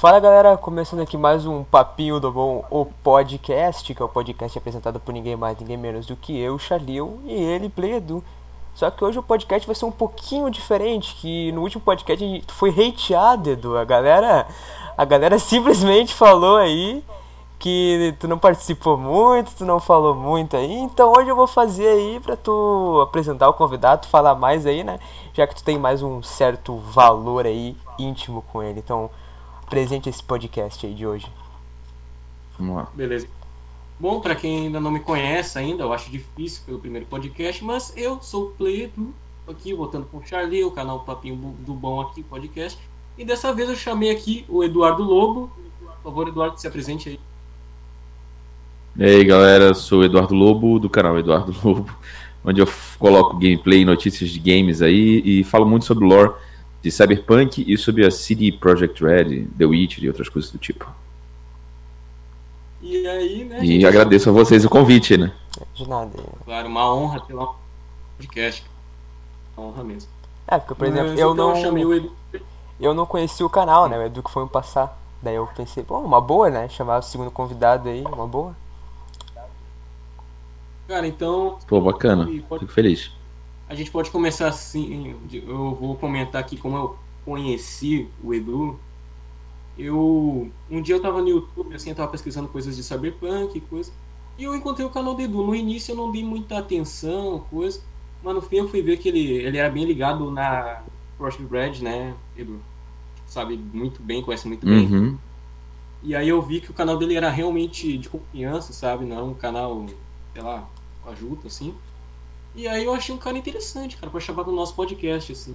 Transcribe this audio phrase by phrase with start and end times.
[0.00, 4.56] Fala galera, começando aqui mais um Papinho do Bom, o podcast, que é o podcast
[4.56, 8.24] apresentado por ninguém mais, ninguém menos do que eu, Charlil, e ele, Pledo.
[8.74, 12.70] Só que hoje o podcast vai ser um pouquinho diferente, que no último podcast foi
[12.70, 13.76] hateado, Edu.
[13.76, 14.48] A galera,
[14.96, 17.04] a galera simplesmente falou aí
[17.58, 21.86] que tu não participou muito, tu não falou muito aí, então hoje eu vou fazer
[21.86, 24.98] aí pra tu apresentar o convidado, falar mais aí, né?
[25.34, 28.80] Já que tu tem mais um certo valor aí íntimo com ele.
[28.80, 29.10] Então,
[29.70, 31.26] presente esse podcast aí de hoje.
[32.58, 32.88] Vamos lá.
[32.92, 33.28] Beleza.
[33.98, 37.92] Bom, para quem ainda não me conhece ainda, eu acho difícil pelo primeiro podcast, mas
[37.96, 39.14] eu sou o Pleito,
[39.46, 42.78] aqui voltando com o Charlie, o canal Papinho do Bom aqui, podcast.
[43.16, 45.50] E dessa vez eu chamei aqui o Eduardo Lobo.
[45.80, 47.20] Por favor, Eduardo, se apresente aí.
[48.96, 51.94] E aí galera, sou o Eduardo Lobo, do canal Eduardo Lobo,
[52.44, 56.32] onde eu coloco gameplay, notícias de games aí e falo muito sobre lore
[56.82, 60.86] de Cyberpunk e sobre a CD Projekt Red, The Witcher e outras coisas do tipo.
[62.82, 63.62] E aí, né?
[63.64, 65.32] E agradeço a vocês o convite, né?
[65.74, 66.18] De nada.
[66.44, 67.48] Claro, uma honra ter um
[68.16, 68.64] podcast.
[69.56, 70.08] Uma honra mesmo.
[70.48, 71.60] É, porque, por exemplo, Mas, eu então, não.
[71.60, 72.12] chamei o.
[72.80, 73.98] Eu não conheci o canal, né?
[73.98, 74.98] O Edu que foi me passar.
[75.22, 76.66] Daí eu pensei, pô, uma boa, né?
[76.70, 78.56] Chamar o segundo convidado aí, uma boa.
[80.88, 81.58] Cara, então.
[81.68, 82.24] Pô, bacana.
[82.48, 83.12] Pode- Fico feliz.
[83.70, 85.14] A gente pode começar assim.
[85.32, 88.76] Eu vou comentar aqui como eu conheci o Edu.
[89.78, 90.50] Eu.
[90.68, 93.92] Um dia eu tava no YouTube, assim, eu tava pesquisando coisas de cyberpunk e coisa.
[94.36, 95.46] E eu encontrei o canal do Edu.
[95.46, 97.80] No início eu não dei muita atenção, coisa.
[98.24, 100.82] Mas no fim eu fui ver que ele, ele era bem ligado na
[101.16, 102.60] Project Red, né, Edu?
[103.24, 104.84] Sabe muito bem, conhece muito bem.
[104.84, 105.16] Uhum.
[106.02, 109.04] E aí eu vi que o canal dele era realmente de confiança, sabe?
[109.04, 109.86] Não era um canal,
[110.32, 110.68] sei lá,
[111.06, 111.72] ajuda, assim.
[112.54, 115.54] E aí eu achei um cara interessante, cara, pra chamar do nosso podcast, assim.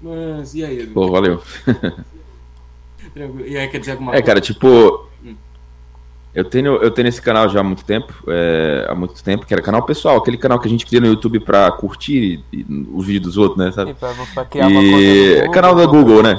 [0.00, 0.86] Mas, e aí?
[0.86, 1.42] Pô, valeu.
[3.46, 4.26] E aí, quer dizer alguma É, coisa?
[4.26, 5.06] cara, tipo.
[6.32, 9.52] Eu tenho, eu tenho esse canal já há muito tempo, é, há muito tempo, que
[9.52, 12.64] era canal pessoal, aquele canal que a gente cria no YouTube pra curtir e-
[12.94, 13.90] os vídeos dos outros, né, sabe?
[13.90, 15.50] E pra, pra criar uma E- conta do Google.
[15.52, 16.30] canal do Google, né?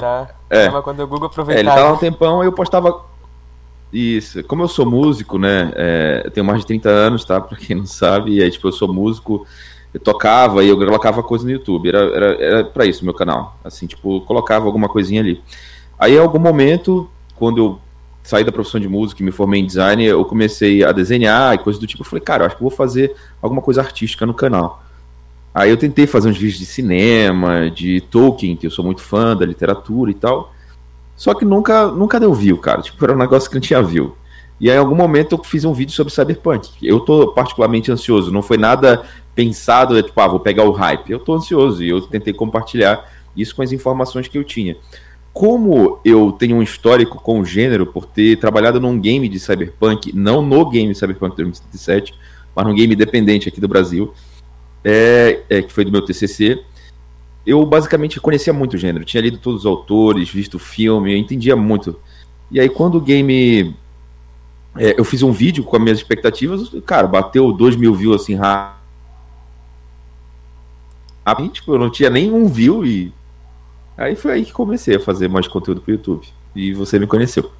[0.48, 0.56] É.
[0.60, 1.60] Criar uma conta do Google É, aproveitar.
[1.60, 3.04] ele tá lá um tempão e eu postava.
[3.92, 4.42] Isso.
[4.44, 5.72] Como eu sou músico, né?
[5.76, 7.40] é, eu tenho mais de 30 anos, tá?
[7.40, 8.36] Pra quem não sabe.
[8.36, 9.46] E aí, tipo, eu sou músico,
[9.92, 11.88] eu tocava e eu colocava coisa no YouTube.
[11.88, 13.58] Era, era, era pra isso meu canal.
[13.62, 15.42] Assim, tipo, colocava alguma coisinha ali.
[15.98, 17.80] Aí, em algum momento, quando eu
[18.22, 21.58] saí da profissão de música e me formei em design, eu comecei a desenhar e
[21.58, 22.02] coisas do tipo.
[22.02, 24.82] Eu falei, cara, eu acho que vou fazer alguma coisa artística no canal.
[25.54, 29.36] Aí eu tentei fazer uns vídeos de cinema, de Tolkien, que eu sou muito fã
[29.36, 30.50] da literatura e tal.
[31.22, 32.82] Só que nunca, nunca deu view, cara.
[32.82, 34.16] Tipo, era um negócio que não tinha view.
[34.58, 36.68] E aí, em algum momento, eu fiz um vídeo sobre Cyberpunk.
[36.82, 38.32] Eu tô particularmente ansioso.
[38.32, 41.12] Não foi nada pensado, é tipo, ah, vou pegar o hype.
[41.12, 44.76] Eu tô ansioso e eu tentei compartilhar isso com as informações que eu tinha.
[45.32, 50.12] Como eu tenho um histórico com o gênero, por ter trabalhado num game de Cyberpunk,
[50.12, 52.14] não no game Cyberpunk 2077,
[52.52, 54.12] mas num game independente aqui do Brasil,
[54.84, 56.64] é, é, que foi do meu TCC,
[57.46, 61.18] eu basicamente conhecia muito o gênero, tinha lido todos os autores, visto o filme, eu
[61.18, 61.98] entendia muito.
[62.50, 63.74] E aí quando o game.
[64.76, 68.34] é, eu fiz um vídeo com as minhas expectativas, cara, bateu 2 mil views assim
[68.34, 68.82] rápido.
[71.52, 73.12] Tipo, eu não tinha nenhum view e.
[73.96, 76.26] Aí foi aí que comecei a fazer mais conteúdo pro YouTube.
[76.54, 77.50] E você me conheceu.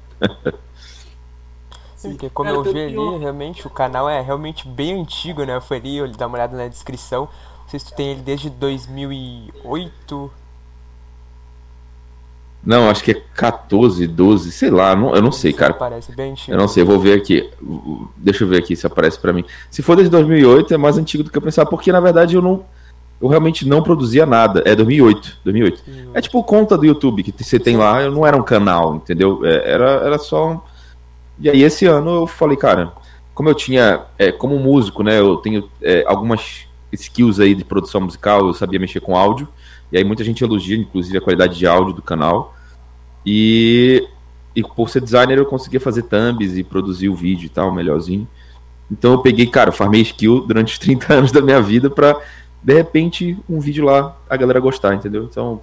[1.95, 5.55] Sim, porque como eu vi ali, realmente o canal é realmente bem antigo, né?
[5.55, 7.29] Eu fui ali, eu dar uma olhada na descrição.
[7.63, 10.31] Não sei se tu tem ele desde 2008.
[12.65, 15.73] Não, acho que é 14, 12, sei lá, não- eu não sei, cara.
[15.73, 16.53] Parece bem antigo.
[16.53, 17.49] Eu não sei, eu vou ver aqui.
[18.15, 19.43] Deixa eu ver aqui se aparece pra mim.
[19.69, 22.41] Se for desde 2008, é mais antigo do que eu pensava, porque na verdade eu
[22.41, 22.63] não.
[23.21, 24.61] Eu realmente não produzia nada.
[24.65, 25.39] É 2008.
[25.43, 25.83] 2008.
[26.13, 29.41] É tipo conta do YouTube que você tem lá, eu não era um canal, entendeu?
[29.45, 30.51] É, Era, era só.
[30.51, 30.61] um-
[31.39, 32.93] E aí esse ano eu falei, cara,
[33.33, 34.03] como eu tinha.
[34.17, 35.19] é, como músico, né?
[35.19, 39.47] Eu tenho é, algumas skills aí de produção musical, eu sabia mexer com áudio.
[39.91, 42.55] E aí muita gente elogia, inclusive, a qualidade de áudio do canal.
[43.25, 44.07] E,
[44.55, 48.27] e por ser designer eu conseguia fazer thumbs e produzir o vídeo e tal, melhorzinho.
[48.91, 52.19] Então eu peguei, cara, eu farmei skill durante os 30 anos da minha vida pra,
[52.61, 55.23] de repente, um vídeo lá a galera gostar, entendeu?
[55.23, 55.61] Então,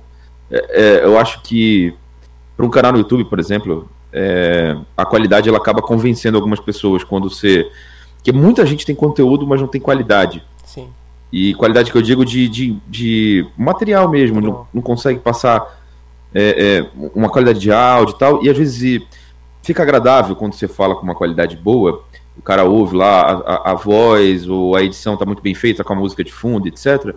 [0.50, 1.94] é, é, eu acho que
[2.56, 7.02] para um canal no YouTube, por exemplo, é, a qualidade ela acaba convencendo algumas pessoas
[7.02, 7.70] quando você.
[8.16, 10.44] Porque muita gente tem conteúdo, mas não tem qualidade.
[10.64, 10.90] Sim.
[11.32, 15.80] E qualidade que eu digo de, de, de material mesmo, não, não consegue passar
[16.34, 19.02] é, é, uma qualidade de áudio e tal, e às vezes
[19.62, 22.04] fica agradável quando você fala com uma qualidade boa,
[22.36, 25.84] o cara ouve lá a, a, a voz, ou a edição tá muito bem feita
[25.84, 27.14] com a música de fundo, etc.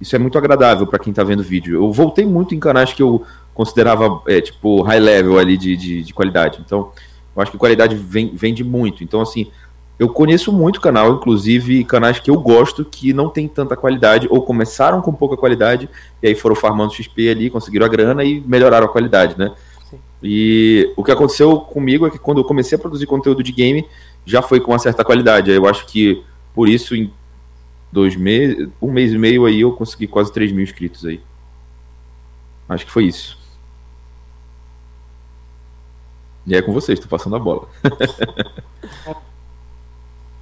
[0.00, 1.74] Isso é muito agradável para quem tá vendo o vídeo.
[1.74, 3.24] Eu voltei muito em canais que eu
[3.54, 6.60] considerava, é, tipo, high level ali de, de, de, qualidade.
[6.64, 6.92] Então,
[7.34, 9.02] eu acho que qualidade vem, vem de muito.
[9.02, 9.50] Então, assim,
[9.98, 14.42] eu conheço muito canal, inclusive canais que eu gosto que não tem tanta qualidade, ou
[14.42, 15.88] começaram com pouca qualidade,
[16.22, 19.52] e aí foram farmando XP ali, conseguiram a grana e melhoraram a qualidade, né?
[19.90, 19.98] Sim.
[20.22, 23.84] E o que aconteceu comigo é que quando eu comecei a produzir conteúdo de game,
[24.24, 25.50] já foi com uma certa qualidade.
[25.50, 26.22] Eu acho que
[26.54, 27.12] por isso, em
[27.90, 31.20] dois meses, um mês e meio aí, eu consegui quase 3 mil inscritos aí.
[32.68, 33.36] Acho que foi isso.
[36.46, 37.68] E é com vocês, tô passando a bola.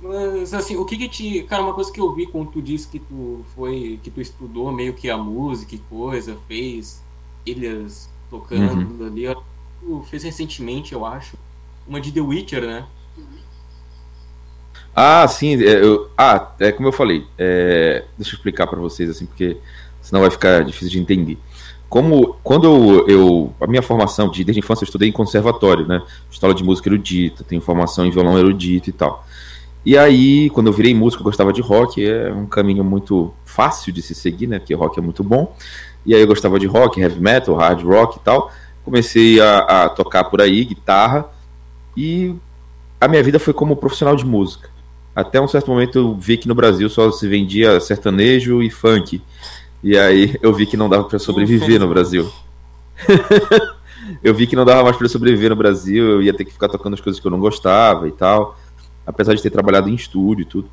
[0.06, 1.42] Mas assim, o que que te.
[1.44, 3.98] Cara, uma coisa que eu vi quando tu disse que tu foi.
[4.02, 7.02] que tu estudou meio que a música e coisa, fez
[7.44, 9.06] ilhas tocando uhum.
[9.06, 9.36] ali.
[9.80, 11.36] Tu fez recentemente, eu acho.
[11.86, 12.86] Uma de The Witcher, né?
[14.94, 15.62] Ah, sim.
[15.62, 17.26] É, eu, ah, é como eu falei.
[17.36, 19.58] É, deixa eu explicar para vocês, assim, porque
[20.00, 21.38] senão vai ficar difícil de entender.
[21.88, 25.86] Como quando eu, eu, a minha formação de desde a infância eu estudei em conservatório,
[25.86, 26.02] né?
[26.30, 29.25] Escola de música erudita, tenho formação em violão erudito e tal.
[29.86, 33.92] E aí, quando eu virei músico, eu gostava de rock, é um caminho muito fácil
[33.92, 34.58] de se seguir, né?
[34.58, 35.54] Porque rock é muito bom.
[36.04, 38.50] E aí eu gostava de rock, heavy metal, hard rock e tal.
[38.84, 41.26] Comecei a, a tocar por aí, guitarra,
[41.96, 42.34] e
[43.00, 44.68] a minha vida foi como profissional de música.
[45.14, 49.22] Até um certo momento eu vi que no Brasil só se vendia sertanejo e funk.
[49.84, 52.28] E aí eu vi que não dava para sobreviver no Brasil.
[54.20, 56.68] eu vi que não dava mais para sobreviver no Brasil, eu ia ter que ficar
[56.68, 58.56] tocando as coisas que eu não gostava e tal
[59.06, 60.68] apesar de ter trabalhado em estúdio e tudo.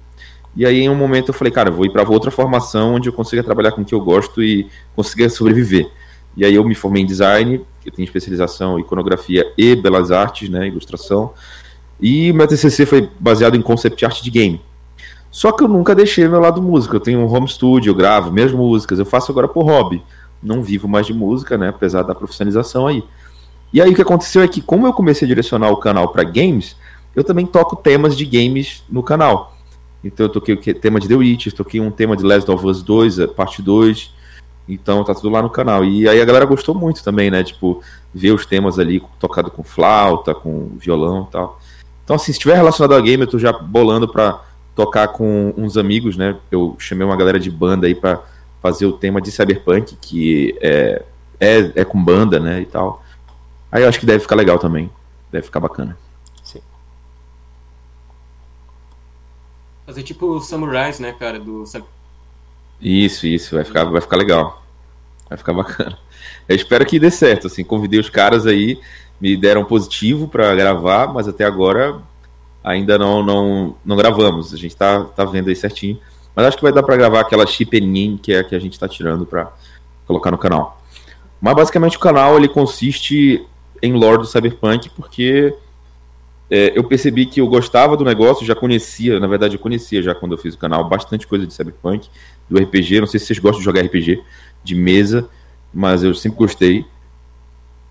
[0.56, 3.13] E aí, em um momento, eu falei, cara, vou ir para outra formação onde eu
[3.13, 5.89] consiga trabalhar com o que eu gosto e consiga sobreviver.
[6.38, 10.50] E aí, eu me formei em design, eu tenho especialização em iconografia e belas artes,
[10.50, 11.33] né, ilustração.
[12.00, 14.62] E meu TCC foi baseado em concept art de game.
[15.31, 16.95] Só que eu nunca deixei meu lado música.
[16.95, 19.00] Eu tenho um home studio, eu gravo mesmo músicas.
[19.00, 20.03] Eu faço agora por hobby.
[20.41, 23.03] Não vivo mais de música, né, apesar da profissionalização aí.
[23.71, 26.24] E aí, o que aconteceu é que, como eu comecei a direcionar o canal para
[26.24, 26.75] games,
[27.15, 29.56] eu também toco temas de games no canal.
[30.04, 32.81] Então eu toquei o tema de The Witcher, toquei um tema de Last of Us
[32.83, 34.13] 2, eh, parte 2.
[34.68, 35.86] Então tá tudo lá no canal.
[35.86, 37.44] E aí a galera gostou muito também, né?
[37.44, 37.81] Tipo,
[38.13, 41.60] ver os temas ali tocado com flauta, com violão e tal.
[42.04, 44.42] Então, assim, se estiver relacionado a game, eu tô já bolando pra
[44.75, 46.38] tocar com uns amigos, né?
[46.51, 48.21] Eu chamei uma galera de banda aí pra
[48.62, 51.04] fazer o tema de Cyberpunk, que é,
[51.39, 52.62] é, é com banda, né?
[52.62, 53.01] E tal.
[53.71, 54.89] Aí eu acho que deve ficar legal também.
[55.31, 55.98] Deve ficar bacana.
[59.85, 61.63] Fazer tipo Samurais, né, cara, do
[62.81, 64.63] Isso, isso, vai ficar, vai ficar legal.
[65.30, 65.97] Vai ficar bacana.
[66.47, 68.80] Eu espero que dê certo, assim, convidei os caras aí,
[69.19, 72.01] me deram positivo para gravar, mas até agora
[72.63, 74.53] ainda não não, não gravamos.
[74.53, 76.00] A gente tá, tá vendo aí certinho.
[76.35, 78.80] Mas acho que vai dar para gravar aquela chipenin que é a que a gente
[78.80, 79.51] tá tirando para
[80.06, 80.81] colocar no canal.
[81.39, 83.45] Mas basicamente o canal ele consiste
[83.81, 85.53] em lore do Cyberpunk, porque
[86.50, 90.13] é, eu percebi que eu gostava do negócio, já conhecia, na verdade eu conhecia já
[90.13, 92.07] quando eu fiz o canal, bastante coisa de Cyberpunk,
[92.50, 94.22] do RPG, não sei se vocês gostam de jogar RPG
[94.63, 95.28] de mesa,
[95.74, 96.86] mas eu sempre gostei.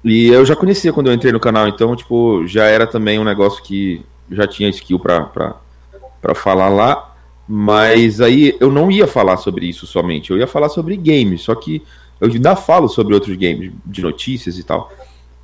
[0.04, 3.24] E eu já conhecia quando eu entrei no canal, então, tipo, já era também um
[3.24, 5.56] negócio que já tinha skill pra, pra,
[6.20, 7.14] pra falar lá,
[7.48, 11.54] mas aí eu não ia falar sobre isso somente, eu ia falar sobre games, só
[11.54, 11.82] que
[12.20, 14.92] eu ainda falo sobre outros games, de notícias e tal.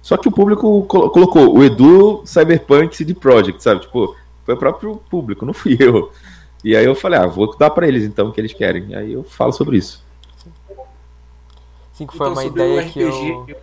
[0.09, 3.83] Só que o público colocou o Edu Cyberpunk CD Projekt, sabe?
[3.83, 6.11] Tipo, foi o próprio público, não fui eu.
[6.65, 8.89] E aí eu falei, ah, vou dar para eles então o que eles querem.
[8.89, 10.03] E aí eu falo sobre isso.
[11.93, 13.13] Sim, que foi então, uma ideia que eu.
[13.13, 13.57] Pode,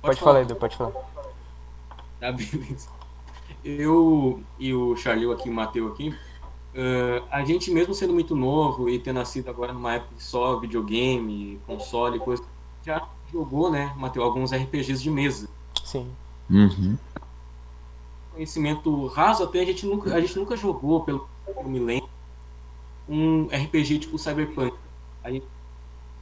[0.00, 0.92] pode falar, Edu, pode falar.
[2.18, 2.88] Tá, beleza.
[3.62, 8.88] Eu e o Charlie aqui, o Matheus aqui, uh, a gente mesmo sendo muito novo
[8.88, 12.42] e ter nascido agora numa época só videogame, console, coisa,
[12.82, 15.48] já jogou, né, Matheus, alguns RPGs de mesa.
[15.84, 16.08] Sim.
[16.50, 16.96] Uhum.
[18.32, 22.08] Conhecimento raso até a gente nunca, a gente nunca jogou, pelo que eu me lembro,
[23.08, 24.74] um RPG tipo Cyberpunk.
[25.22, 25.42] Aí,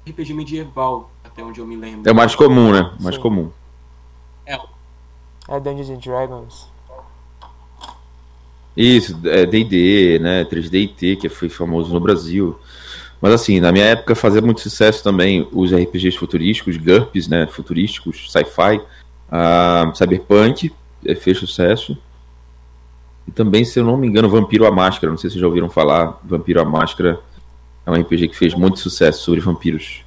[0.07, 2.09] RPG medieval, até onde eu me lembro.
[2.09, 2.93] É o mais comum, né?
[3.01, 3.23] Mais Sim.
[3.23, 3.51] comum.
[4.45, 4.59] É.
[5.49, 6.69] É Dungeons and Dragons.
[8.77, 10.45] Isso, é D&D, né?
[10.45, 12.59] 3D que foi famoso no Brasil.
[13.25, 18.31] Mas assim, na minha época fazia muito sucesso também os RPGs futurísticos, GURPS, né, futurísticos,
[18.31, 20.71] sci-fi, uh, Cyberpunk,
[21.07, 21.97] é, fez sucesso.
[23.27, 25.47] E também, se eu não me engano, Vampiro a Máscara, não sei se vocês já
[25.47, 27.19] ouviram falar, Vampiro a Máscara
[27.87, 30.05] é um RPG que fez muito sucesso sobre vampiros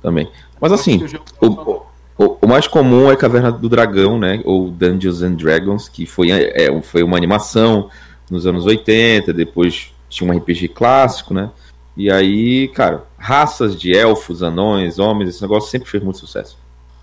[0.00, 0.28] também.
[0.60, 1.04] Mas assim,
[1.40, 1.82] o,
[2.16, 6.30] o, o, mais comum é Caverna do Dragão, né, ou Dungeons and Dragons, que foi,
[6.30, 7.90] é, foi uma animação
[8.30, 11.50] nos anos 80, depois tinha um RPG clássico, né,
[11.96, 16.58] e aí, cara, raças de elfos, anões, homens, esse negócio sempre fez muito sucesso.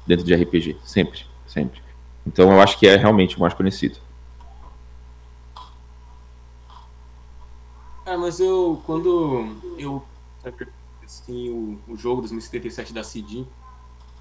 [0.07, 1.81] dentro de RPG, sempre, sempre.
[2.25, 3.99] Então eu acho que é realmente o mais conhecido.
[8.05, 10.03] Ah, mas eu, quando eu
[11.05, 13.45] assim, o, o jogo 2077 da CD,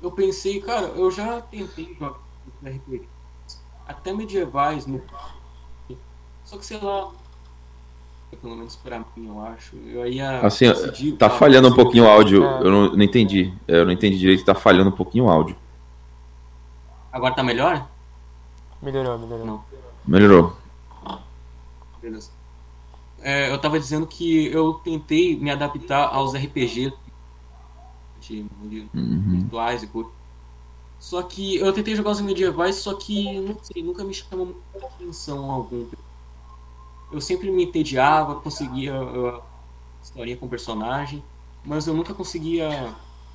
[0.02, 2.18] eu pensei, cara, eu já tentei jogar
[2.62, 3.08] RPG,
[3.86, 5.02] até medievais, no...
[6.44, 7.10] só que sei lá,
[8.36, 9.76] pelo menos pra mim, eu acho.
[9.76, 10.66] Eu ia assim,
[11.18, 13.52] tá falhando um pouquinho o áudio, eu não, não, entendi.
[13.66, 15.56] Eu não entendi direito, tá falhando um pouquinho o áudio.
[17.10, 17.88] Agora tá melhor?
[18.82, 19.46] Melhorou, melhorou.
[19.46, 19.64] Não.
[20.06, 20.56] Melhorou.
[22.00, 22.30] Beleza.
[23.20, 26.92] É, eu tava dizendo que eu tentei me adaptar aos RPG
[28.20, 29.40] de, de uhum.
[29.40, 30.10] virtuais e coisa.
[30.98, 34.86] Só que eu tentei jogar os medievais, só que não sei, nunca me chamou muita
[34.86, 35.86] atenção algum
[37.12, 39.40] eu sempre me entediava, conseguia uh,
[40.02, 41.22] historinha com personagem,
[41.64, 42.92] mas eu nunca conseguia.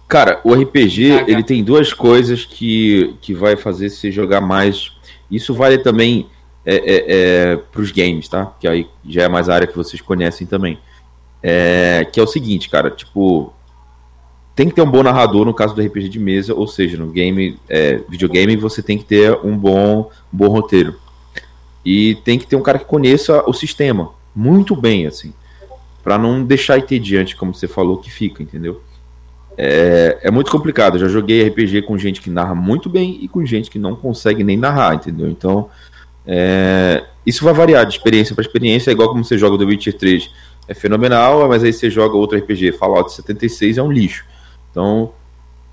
[0.08, 4.92] Cara, o RPG ele tem duas coisas que, que vai fazer você jogar mais.
[5.30, 6.28] Isso vale também
[6.66, 8.54] é, é, é, para os games, tá?
[8.60, 10.78] Que aí já é mais a área que vocês conhecem também.
[11.42, 13.52] É, que é o seguinte, cara, tipo,
[14.56, 17.08] tem que ter um bom narrador no caso do RPG de mesa, ou seja, no
[17.08, 20.96] game, é, videogame, você tem que ter um bom, um bom roteiro.
[21.86, 25.34] E tem que ter um cara que conheça o sistema muito bem, assim,
[26.04, 28.82] para não deixar entediante, como você falou, que fica, entendeu?
[29.58, 30.96] É, é muito complicado.
[30.96, 33.96] Eu já joguei RPG com gente que narra muito bem e com gente que não
[33.96, 35.30] consegue nem narrar, entendeu?
[35.30, 35.70] Então,
[36.26, 39.66] é, isso vai variar de experiência para experiência, é igual como você joga o The
[39.66, 40.30] Witcher 3,
[40.68, 44.26] é fenomenal, mas aí você joga outro RPG, Fallout 76 é um lixo.
[44.72, 45.12] Então,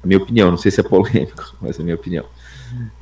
[0.02, 2.24] a minha opinião, não sei se é polêmico, mas é a minha opinião.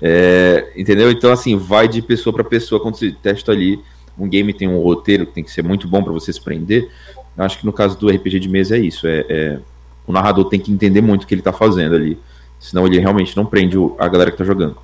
[0.00, 1.10] É, entendeu?
[1.10, 3.82] Então, assim, vai de pessoa para pessoa quando você testa ali.
[4.18, 6.90] Um game tem um roteiro que tem que ser muito bom para você se prender.
[7.37, 9.06] Eu acho que no caso do RPG de mesa é isso.
[9.06, 9.60] É, é,
[10.06, 12.18] o narrador tem que entender muito o que ele tá fazendo ali.
[12.58, 14.76] Senão ele realmente não prende a galera que tá jogando.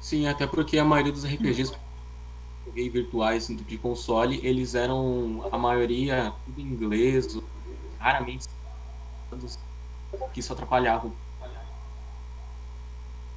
[0.00, 1.72] Sim, até porque a maioria dos RPGs
[2.74, 7.38] virtuais de console, eles eram a maioria tudo em inglês,
[7.98, 8.46] raramente
[10.32, 11.10] que isso atrapalhava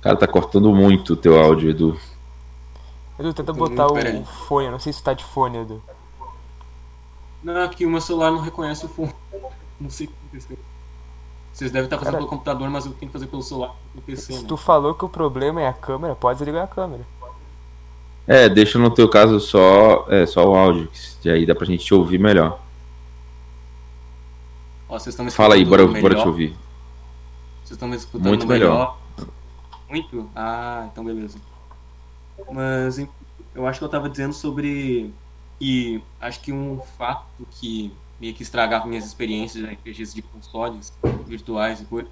[0.02, 2.00] Cara, tá cortando muito o teu áudio, Edu.
[3.20, 5.82] Edu, tenta botar o fone, eu não sei se tá de fone, Edu.
[7.44, 9.14] Não, aqui o meu celular não reconhece o fone.
[9.80, 10.60] Não sei o que aconteceu.
[11.54, 14.04] Vocês devem estar fazendo Cara, pelo computador, mas eu tenho que fazer pelo celular, pelo
[14.04, 14.46] PC, Se né?
[14.46, 17.06] tu falou que o problema é a câmera, pode desligar a câmera.
[18.28, 20.90] É, deixa no teu caso só, é, só o áudio,
[21.22, 22.60] que aí dá pra gente te ouvir melhor.
[24.90, 26.50] Ó, vocês estão me Fala aí, bora, bora te ouvir.
[27.64, 28.70] Vocês estão me escutando Muito melhor.
[28.70, 28.99] melhor.
[29.90, 30.30] Muito?
[30.36, 31.40] Ah, então beleza.
[32.52, 32.98] Mas
[33.54, 35.14] eu acho que eu tava dizendo sobre.
[35.62, 40.94] E acho que um fato que meio que estragava minhas experiências de RPGs de consoles
[41.28, 42.10] virtuais e coisa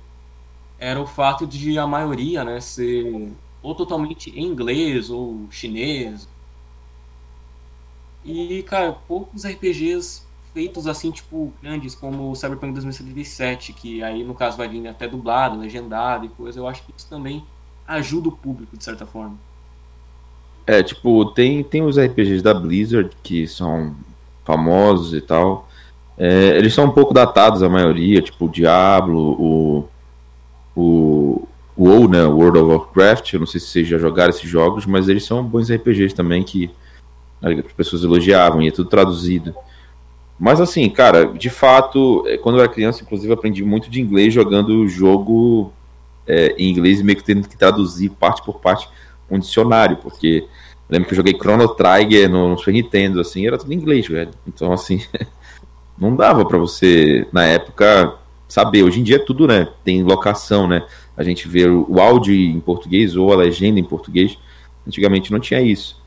[0.80, 6.28] era o fato de a maioria, né, ser ou totalmente em inglês ou chinês.
[8.24, 14.36] E, cara, poucos RPGs feitos assim, tipo, grandes, como o Cyberpunk 2077, que aí no
[14.36, 17.46] caso vai vir até dublado, legendado e coisa, eu acho que isso também
[17.88, 19.36] ajuda o público, de certa forma.
[20.66, 23.96] É, tipo, tem, tem os RPGs da Blizzard que são
[24.44, 25.68] famosos e tal.
[26.18, 29.90] É, eles são um pouco datados, a maioria, tipo o Diablo, o.
[30.76, 31.48] O.
[31.80, 32.24] O WoW, né?
[32.26, 33.34] World of Warcraft.
[33.34, 36.44] Eu não sei se vocês já jogaram esses jogos, mas eles são bons RPGs também
[36.44, 36.72] que
[37.40, 39.54] as pessoas elogiavam e é tudo traduzido.
[40.40, 44.34] Mas assim, cara, de fato, é, quando eu era criança, inclusive, aprendi muito de inglês
[44.34, 45.72] jogando jogo
[46.28, 48.88] é, em inglês meio que tendo que traduzir parte por parte
[49.30, 50.46] um dicionário, porque
[50.90, 54.08] lembro que eu joguei Chrono Trigger no, no Super Nintendo, assim, era tudo em inglês,
[54.08, 54.32] velho.
[54.48, 55.02] Então, assim,
[55.98, 58.14] não dava para você, na época,
[58.48, 58.84] saber.
[58.84, 59.68] Hoje em dia é tudo, né?
[59.84, 60.84] Tem locação, né?
[61.16, 64.38] A gente vê o áudio em português ou a legenda em português.
[64.88, 66.02] Antigamente não tinha isso.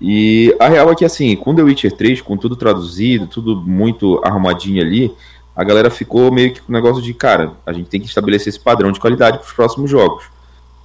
[0.00, 4.20] E a real é que, assim, com The Witcher 3, com tudo traduzido, tudo muito
[4.22, 5.10] arrumadinho ali,
[5.56, 8.48] a galera ficou meio que com o negócio de, cara, a gente tem que estabelecer
[8.48, 10.24] esse padrão de qualidade para os próximos jogos.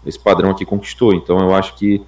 [0.06, 1.14] Esse padrão aqui conquistou.
[1.14, 2.02] Então eu acho que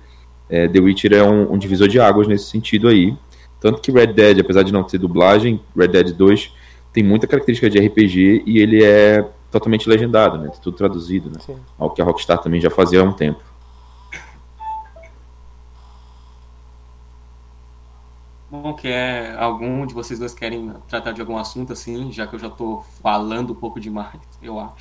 [0.50, 3.13] é, The Witcher é um, um, divisor de águas nesse sentido aí.
[3.60, 6.53] Tanto que Red Dead, apesar de não ter dublagem, Red Dead 2
[6.93, 10.50] tem muita característica de RPG e ele é totalmente legendado, né?
[10.62, 11.38] Tudo traduzido, né?
[11.46, 11.55] Sim.
[11.77, 13.41] Algo que a Rockstar também já fazia há um tempo.
[18.53, 22.36] Bom, que é algum de vocês dois querem tratar de algum assunto assim, já que
[22.36, 24.75] eu já tô falando um pouco demais, eu acho.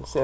[0.00, 0.20] Você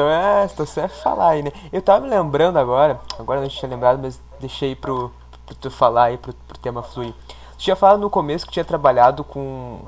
[0.00, 1.50] é, você é falar aí, né?
[1.72, 5.10] Eu tava me lembrando agora, agora não tinha lembrado, mas deixei pro,
[5.44, 7.12] pro tu falar aí, pro, pro tema fluir.
[7.50, 9.80] Você tinha falado no começo que tinha trabalhado com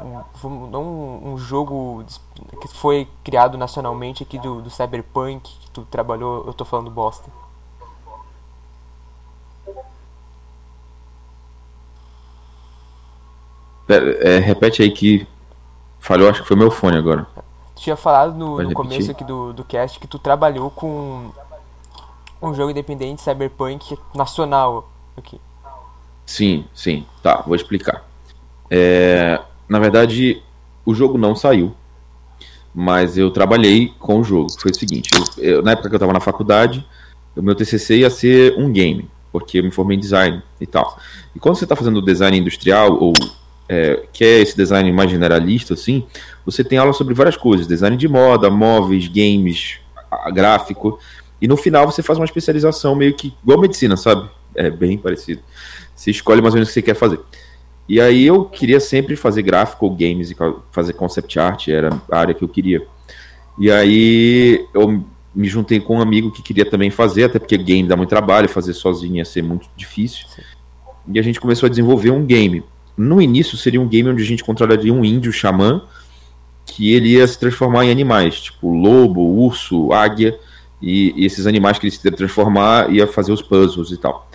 [0.43, 2.05] um, um, um jogo
[2.61, 7.31] que foi criado nacionalmente aqui do, do Cyberpunk, que tu trabalhou, eu tô falando bosta.
[13.97, 15.27] É, repete aí que
[15.99, 17.27] falhou, acho que foi meu fone agora.
[17.77, 21.31] Tu tinha falado no, no começo aqui do, do cast que tu trabalhou com
[22.43, 25.41] um jogo independente cyberpunk nacional aqui.
[26.27, 27.07] Sim, sim.
[27.23, 28.05] Tá, vou explicar.
[28.71, 30.43] É, na verdade,
[30.85, 31.75] o jogo não saiu,
[32.75, 34.51] mas eu trabalhei com o jogo.
[34.59, 36.87] Foi o seguinte: eu, eu, na época que eu estava na faculdade,
[37.37, 40.99] o meu TCC ia ser um game, porque eu me formei em design e tal.
[41.35, 43.13] E quando você está fazendo design industrial ou
[43.73, 46.05] é, quer esse design mais generalista, assim,
[46.45, 49.79] você tem aula sobre várias coisas: design de moda, móveis, games,
[50.35, 50.99] gráfico.
[51.41, 54.29] E no final você faz uma especialização meio que igual medicina, sabe?
[54.55, 55.41] É bem parecido.
[55.95, 57.19] Você escolhe mais ou menos o que você quer fazer.
[57.89, 60.37] E aí eu queria sempre fazer gráfico, games e
[60.71, 62.87] fazer concept art, era a área que eu queria.
[63.59, 65.03] E aí eu
[65.35, 68.49] me juntei com um amigo que queria também fazer, até porque game dá muito trabalho,
[68.49, 70.27] fazer sozinho ia ser muito difícil.
[71.09, 72.63] E a gente começou a desenvolver um game
[72.97, 75.83] no início seria um game onde a gente controlaria um índio xamã
[76.65, 80.39] que ele ia se transformar em animais, tipo lobo, urso, águia,
[80.81, 84.29] e, e esses animais que ele se transformar ia fazer os puzzles e tal.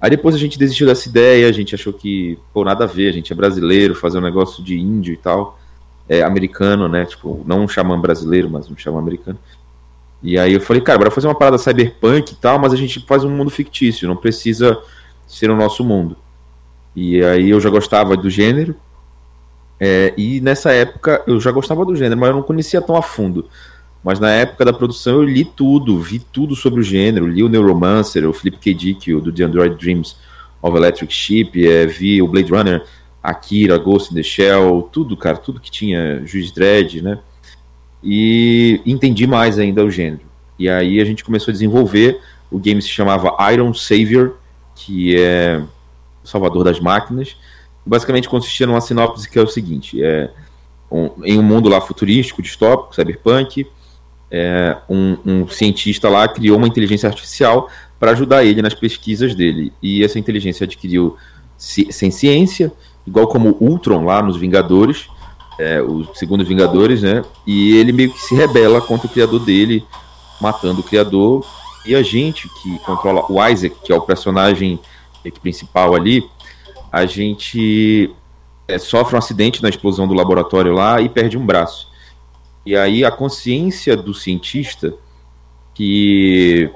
[0.00, 3.08] Aí depois a gente desistiu dessa ideia, a gente achou que, pô, nada a ver,
[3.08, 5.58] a gente é brasileiro, fazer um negócio de índio e tal,
[6.08, 9.38] é americano, né, tipo, não um xamã brasileiro, mas um xamã americano.
[10.22, 13.00] E aí eu falei, cara, bora fazer uma parada cyberpunk e tal, mas a gente
[13.06, 14.78] faz um mundo fictício, não precisa
[15.26, 16.16] ser o nosso mundo.
[16.94, 18.74] E aí eu já gostava do gênero.
[19.80, 23.02] É, e nessa época eu já gostava do gênero, mas eu não conhecia tão a
[23.02, 23.48] fundo.
[24.04, 27.48] Mas na época da produção eu li tudo, vi tudo sobre o gênero, li o
[27.48, 28.74] Neuromancer, o Flip K.
[28.74, 30.16] Dick, o do The Android Dreams
[30.60, 32.84] of Electric Sheep, é, vi o Blade Runner,
[33.22, 37.18] Akira, Ghost in the Shell, tudo, cara, tudo que tinha Juiz Dredd, né?
[38.02, 40.22] E entendi mais ainda o gênero.
[40.58, 42.20] E aí a gente começou a desenvolver,
[42.50, 44.36] o game se chamava Iron Savior,
[44.74, 45.62] que é
[46.24, 47.36] Salvador das Máquinas.
[47.84, 50.30] Basicamente consistia numa sinopse que é o seguinte: é,
[50.90, 53.66] um, em um mundo lá futurístico, distópico, cyberpunk,
[54.30, 59.72] é, um, um, cientista lá criou uma inteligência artificial para ajudar ele nas pesquisas dele.
[59.82, 61.16] E essa inteligência adquiriu
[61.56, 62.72] sem ciência,
[63.06, 65.06] igual como Ultron lá nos Vingadores,
[65.58, 67.22] é, os segundos Vingadores, né?
[67.46, 69.84] E ele meio que se rebela contra o criador dele,
[70.40, 71.46] matando o criador.
[71.86, 74.80] E a gente que controla o Isaac, que é o personagem
[75.30, 76.28] principal ali,
[76.90, 78.14] a gente
[78.68, 81.90] é, sofre um acidente na explosão do laboratório lá e perde um braço.
[82.64, 84.94] E aí a consciência do cientista
[85.74, 86.70] que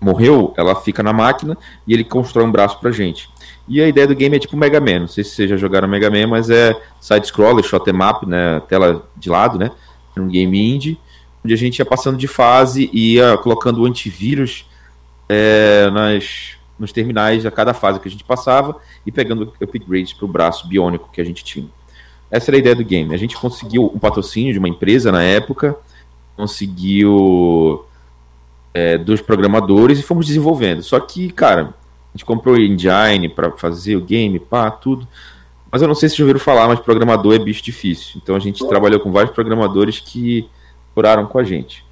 [0.00, 3.28] morreu, ela fica na máquina e ele constrói um braço pra gente.
[3.66, 5.88] E a ideia do game é tipo Mega Man, não sei se vocês já jogaram
[5.88, 9.70] Mega Man, mas é side-scroller, shot em up, né, tela de lado, né,
[10.16, 10.98] um game indie,
[11.42, 14.66] onde a gente ia passando de fase e ia colocando antivírus
[15.28, 20.24] é, nas nos terminais a cada fase que a gente passava e pegando upgrades para
[20.24, 21.68] o braço biônico que a gente tinha.
[22.30, 23.14] Essa era a ideia do game.
[23.14, 25.76] A gente conseguiu um patrocínio de uma empresa na época,
[26.36, 27.84] conseguiu
[28.72, 30.82] é, dois programadores e fomos desenvolvendo.
[30.82, 31.74] Só que, cara,
[32.12, 35.06] a gente comprou engine para fazer o game, pá, tudo.
[35.70, 38.20] Mas eu não sei se já ouviram falar, mas programador é bicho difícil.
[38.22, 40.48] Então a gente trabalhou com vários programadores que
[40.94, 41.84] curaram com a gente.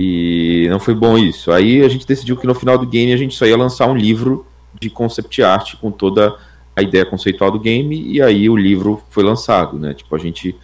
[0.00, 1.50] E não foi bom isso.
[1.50, 3.96] Aí a gente decidiu que no final do game a gente só ia lançar um
[3.96, 4.46] livro
[4.78, 6.36] de concept art com toda
[6.76, 9.94] a ideia conceitual do game e aí o livro foi lançado, né?
[9.94, 10.54] Tipo, a gente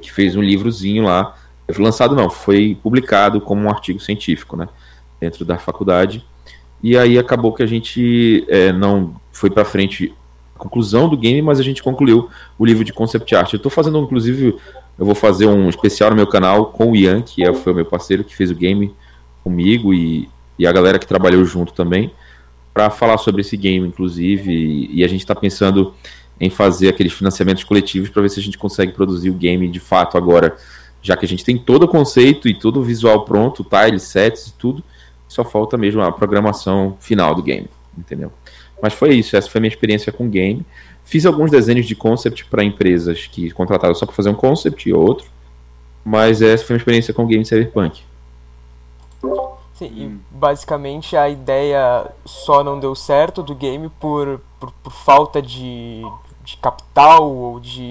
[0.00, 1.36] que fez um livrozinho lá.
[1.78, 4.68] Lançado não, foi publicado como um artigo científico, né?
[5.20, 6.24] Dentro da faculdade.
[6.82, 10.12] E aí acabou que a gente é, não foi para frente
[10.56, 13.52] a conclusão do game, mas a gente concluiu o livro de concept art.
[13.52, 14.56] Eu estou fazendo inclusive
[14.98, 17.76] eu vou fazer um especial no meu canal com o Ian, que é, foi o
[17.76, 18.94] meu parceiro que fez o game
[19.42, 20.28] comigo e,
[20.58, 22.12] e a galera que trabalhou junto também,
[22.72, 24.52] para falar sobre esse game, inclusive.
[24.52, 25.94] E, e a gente está pensando
[26.40, 29.80] em fazer aqueles financiamentos coletivos para ver se a gente consegue produzir o game de
[29.80, 30.56] fato agora,
[31.00, 34.48] já que a gente tem todo o conceito e todo o visual pronto, tiles, sets
[34.48, 34.82] e tudo,
[35.28, 38.32] só falta mesmo a programação final do game, entendeu?
[38.82, 40.66] Mas foi isso, essa foi a minha experiência com o game.
[41.12, 44.94] Fiz alguns desenhos de concept para empresas que contrataram só para fazer um concept e
[44.94, 45.26] outro.
[46.02, 48.02] Mas essa foi uma experiência com o game Cyberpunk.
[49.74, 55.42] Sim, e basicamente a ideia só não deu certo do game por, por, por falta
[55.42, 56.00] de,
[56.42, 57.90] de capital ou de.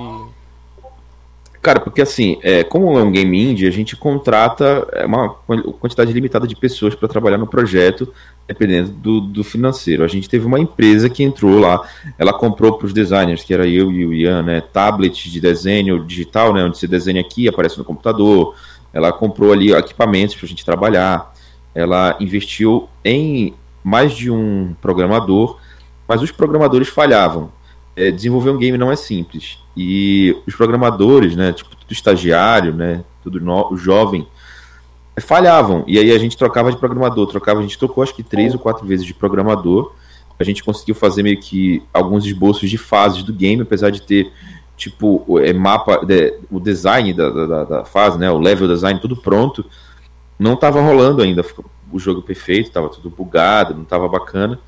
[1.62, 6.12] Cara, porque assim, é, como é um game indie, a gente contrata é, uma quantidade
[6.12, 8.12] limitada de pessoas para trabalhar no projeto,
[8.48, 10.04] dependendo do, do, financeiro.
[10.04, 13.68] A gente teve uma empresa que entrou lá, ela comprou para os designers, que era
[13.68, 17.78] eu e o Ian, né, tablets de desenho digital, né, onde você desenha aqui, aparece
[17.78, 18.56] no computador.
[18.92, 21.32] Ela comprou ali equipamentos para a gente trabalhar.
[21.76, 25.60] Ela investiu em mais de um programador,
[26.08, 27.52] mas os programadores falhavam.
[28.02, 29.60] É, desenvolver um game não é simples.
[29.78, 34.28] E os programadores, né, tipo, tudo estagiário, né, tudo no, jovem,
[35.20, 35.84] falhavam.
[35.86, 38.60] E aí a gente trocava de programador, trocava, a gente trocou acho que três ou
[38.60, 39.94] quatro vezes de programador.
[40.40, 44.32] A gente conseguiu fazer meio que alguns esboços de fases do game, apesar de ter
[44.76, 49.16] tipo é, mapa, de, o design da, da, da, fase, né, o level design tudo
[49.16, 49.64] pronto.
[50.40, 51.46] Não estava rolando ainda
[51.92, 54.60] o jogo perfeito, estava tudo bugado, não estava bacana.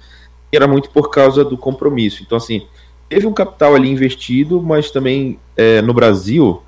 [0.52, 2.22] E era muito por causa do compromisso.
[2.22, 2.67] Então assim,
[3.10, 6.62] teve um capital ali investido, mas também é, no Brasil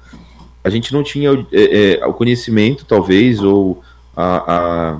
[0.63, 3.83] a gente não tinha é, é, o conhecimento, talvez, ou
[4.17, 4.99] a, a,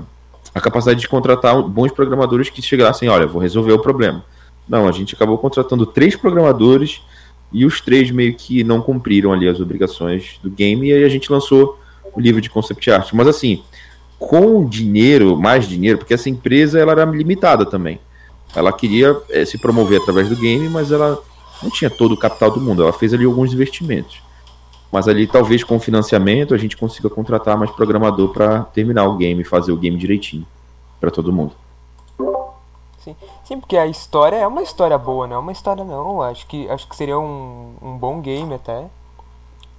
[0.54, 4.24] a, capacidade de contratar bons programadores que chegassem, olha, vou resolver o problema.
[4.68, 7.02] Não, a gente acabou contratando três programadores
[7.52, 11.08] e os três meio que não cumpriram ali as obrigações do game e aí a
[11.08, 11.78] gente lançou
[12.14, 13.12] o livro de concept art.
[13.12, 13.62] Mas assim,
[14.20, 17.98] com dinheiro, mais dinheiro, porque essa empresa ela era limitada também.
[18.56, 21.22] Ela queria é, se promover através do game, mas ela
[21.62, 22.82] não tinha todo o capital do mundo.
[22.82, 24.22] Ela fez ali alguns investimentos.
[24.90, 29.44] Mas ali, talvez com financiamento, a gente consiga contratar mais programador para terminar o game,
[29.44, 30.46] fazer o game direitinho
[30.98, 31.52] para todo mundo.
[32.98, 33.14] Sim.
[33.44, 36.22] Sim, porque a história é uma história boa, não é uma história não.
[36.22, 38.86] Acho que, acho que seria um, um bom game até.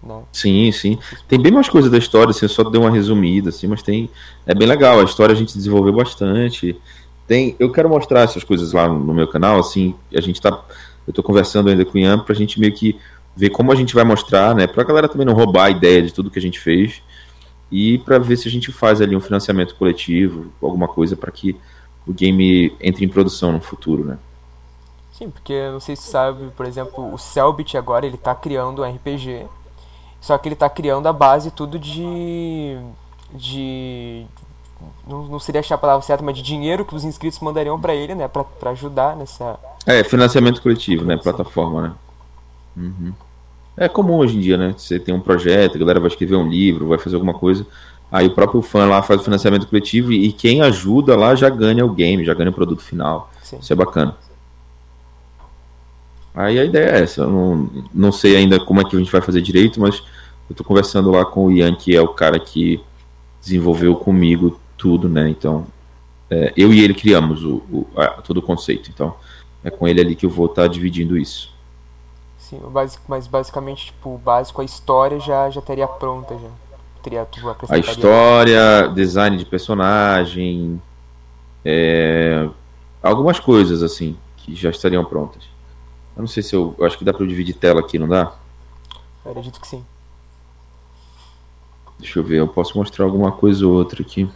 [0.03, 0.21] Né?
[0.31, 0.99] Sim, sim.
[1.27, 4.09] Tem bem mais coisa da história, assim, eu só dei uma resumida, assim, mas tem.
[4.45, 6.79] É bem legal, a história a gente desenvolveu bastante.
[7.27, 10.63] Tem, eu quero mostrar essas coisas lá no meu canal, assim, a gente tá.
[11.05, 12.97] Eu tô conversando ainda com o Ian pra gente meio que
[13.35, 14.65] ver como a gente vai mostrar, né?
[14.65, 17.01] Pra galera também não roubar a ideia de tudo que a gente fez.
[17.71, 21.55] E para ver se a gente faz ali um financiamento coletivo, alguma coisa para que
[22.05, 24.17] o game entre em produção no futuro, né?
[25.11, 28.89] Sim, porque não sei se sabe, por exemplo, o Cellbit agora ele tá criando um
[28.89, 29.45] RPG,
[30.21, 32.77] só que ele tá criando a base tudo de
[33.33, 34.25] de
[35.07, 37.95] não, não seria achar a palavra certa, mas de dinheiro que os inscritos mandariam para
[37.95, 41.93] ele, né, para ajudar nessa É, financiamento coletivo, né, plataforma, né?
[42.77, 43.13] Uhum.
[43.75, 44.73] É comum hoje em dia, né?
[44.75, 47.65] Você tem um projeto, a galera vai escrever um livro, vai fazer alguma coisa.
[48.11, 51.85] Aí o próprio fã lá faz o financiamento coletivo e quem ajuda lá já ganha
[51.85, 53.29] o game, já ganha o produto final.
[53.43, 53.59] Sim.
[53.61, 54.15] Isso é bacana.
[56.33, 57.21] Aí a ideia é essa.
[57.21, 60.01] Eu não, não sei ainda como é que a gente vai fazer direito, mas
[60.49, 62.81] eu tô conversando lá com o Ian, que é o cara que
[63.41, 65.29] desenvolveu comigo tudo, né?
[65.29, 65.65] Então,
[66.29, 68.89] é, eu e ele criamos o, o a, todo o conceito.
[68.89, 69.15] Então,
[69.63, 71.53] é com ele ali que eu vou estar tá dividindo isso.
[72.37, 72.61] Sim,
[73.07, 76.49] mas basicamente, tipo, o básico, a história já, já teria pronta já.
[77.03, 80.81] Teria, tipo, a história, design de personagem,
[81.63, 82.47] é,
[83.03, 85.43] algumas coisas assim, que já estariam prontas.
[86.15, 88.07] Eu não sei se eu, eu acho que dá para eu dividir tela aqui, não
[88.07, 88.33] dá?
[89.25, 89.83] Eu acredito que sim.
[91.99, 94.29] Deixa eu ver, eu posso mostrar alguma coisa ou outra aqui.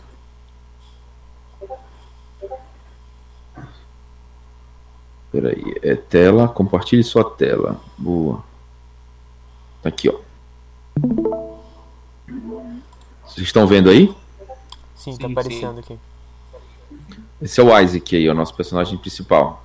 [5.31, 7.79] Peraí, é tela, compartilhe sua tela.
[7.97, 8.43] Boa.
[9.81, 10.19] Tá aqui, ó.
[13.25, 14.13] Vocês estão vendo aí?
[14.93, 15.79] Sim, tá sim, aparecendo sim.
[15.79, 15.99] aqui.
[17.41, 19.63] Esse é o Isaac aí, o nosso personagem principal.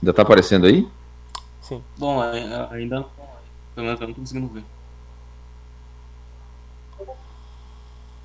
[0.00, 0.88] Ainda tá aparecendo aí?
[1.60, 1.82] Sim.
[1.98, 3.06] Bom, ainda.
[3.74, 4.64] Pelo menos eu não tô conseguindo ver.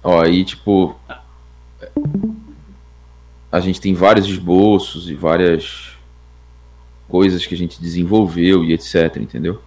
[0.02, 0.96] Ó, aí tipo.
[3.52, 5.97] A gente tem vários esboços e várias
[7.08, 9.62] coisas que a gente desenvolveu e etc, entendeu?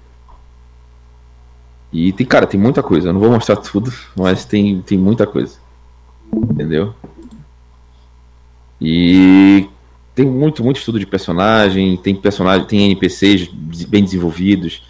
[1.92, 3.08] E tem, cara, tem muita coisa.
[3.08, 5.58] Eu não vou mostrar tudo, mas tem, tem muita coisa.
[6.32, 6.94] Entendeu?
[8.80, 9.68] E
[10.14, 13.48] tem muito, muito estudo de personagem, tem personagem, tem NPCs
[13.88, 14.82] bem desenvolvidos,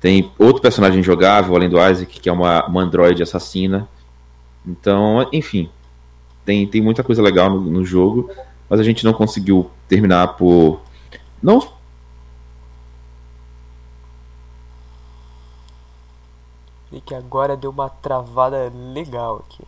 [0.00, 3.88] tem outro personagem jogável além do Isaac, que é uma, uma androide assassina.
[4.66, 5.68] Então, enfim,
[6.44, 8.30] tem, tem muita coisa legal no, no jogo,
[8.68, 10.80] mas a gente não conseguiu terminar por
[11.42, 11.60] não
[16.92, 19.64] E que agora deu uma travada legal aqui.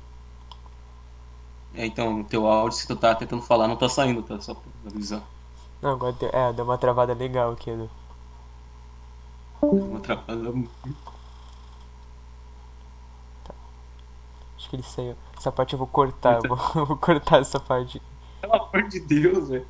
[1.74, 4.40] É, então, o teu áudio, se tu tá tentando falar, não tá saindo, tá?
[4.40, 5.22] Só pra avisar.
[5.80, 7.70] Não, agora deu, é, deu uma travada legal aqui.
[7.74, 7.88] Deu
[9.62, 10.52] uma travada.
[13.44, 13.54] Tá.
[14.56, 15.16] Acho que ele saiu.
[15.36, 18.02] Essa parte eu vou cortar, eu vou, vou cortar essa parte.
[18.40, 19.66] Pelo amor de Deus, velho.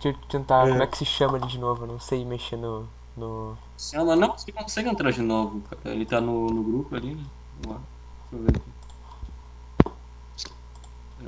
[0.00, 0.66] Deixa eu tentar.
[0.66, 0.70] É.
[0.70, 1.84] Como é que se chama ele de novo?
[1.84, 2.88] Eu não sei mexer no.
[3.16, 3.56] No...
[3.78, 5.94] Chama, não, você consegue entrar de novo, cara.
[5.94, 7.24] Ele tá no, no grupo ali, né?
[7.62, 7.82] Vamos lá.
[8.30, 8.76] Deixa eu ver aqui.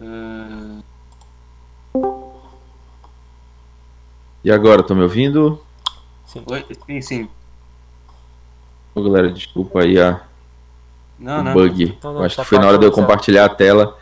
[0.01, 0.83] É,
[4.44, 5.61] E agora, estão me ouvindo?
[6.24, 6.44] Sim.
[6.51, 6.64] Oi?
[6.87, 7.29] Sim, sim.
[8.94, 10.22] Ô, galera, desculpa aí a,
[11.18, 11.53] Não, o não.
[11.53, 11.98] bug.
[12.03, 13.96] Não, acho que foi na hora de eu compartilhar a tela.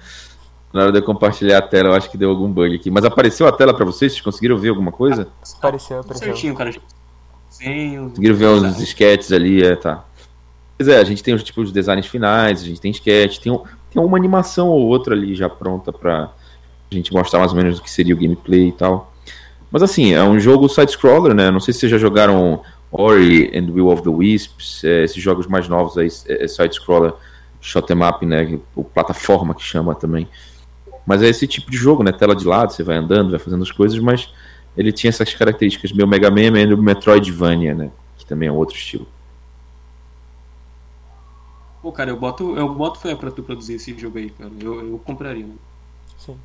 [0.73, 2.91] Na hora de eu compartilhar a tela, eu acho que deu algum bug aqui.
[2.91, 4.13] Mas apareceu a tela pra vocês?
[4.13, 5.29] Vocês conseguiram ver alguma coisa?
[5.57, 6.29] Apareceu, apareceu.
[6.29, 6.71] certinho, cara.
[7.59, 10.05] Sim, Conseguiram ver uns sketches ali, é, tá.
[10.77, 13.51] Pois é, a gente tem os tipos de designs finais, a gente tem sketch, tem,
[13.53, 16.31] um- tem uma animação ou outra ali já pronta pra
[16.91, 19.13] gente mostrar mais ou menos o que seria o gameplay e tal.
[19.71, 21.51] Mas assim, é um jogo side-scroller, né?
[21.51, 25.47] Não sei se vocês já jogaram Ori and Will of the Wisps, é, esses jogos
[25.47, 27.13] mais novos aí, é, é side-scroller,
[27.61, 28.59] shot 'em up, né?
[28.75, 30.29] O plataforma que chama também.
[31.07, 32.13] Mas é esse tipo de jogo, né?
[32.13, 34.29] Tela de lado, você vai andando, vai fazendo as coisas, mas
[34.77, 37.91] ele tinha essas características meio Mega Man e meio Metroidvania, né?
[38.19, 39.07] Que também é um outro estilo.
[41.83, 44.51] Pô, cara, eu boto, eu boto fé pra tu produzir esse jogo aí, cara.
[44.61, 45.55] Eu, eu compraria, né?
[46.19, 46.37] Sim.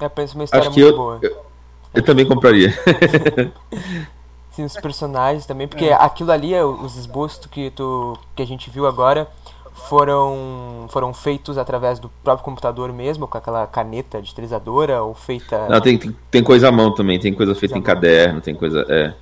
[0.00, 1.18] É, parece uma história Acho que muito eu, boa.
[1.22, 1.44] eu,
[1.94, 2.72] eu também compraria.
[4.50, 8.68] Sim, os personagens também, porque aquilo ali, é os esboços que, tu, que a gente
[8.68, 9.30] viu agora,
[9.88, 15.68] foram, foram feitos através do próprio computador mesmo, com aquela caneta digitalizadora, ou feita.
[15.68, 17.86] Não, tem, tem, tem coisa à mão também, tem coisa feita em à mão.
[17.86, 18.84] caderno, tem coisa.
[18.88, 19.12] É,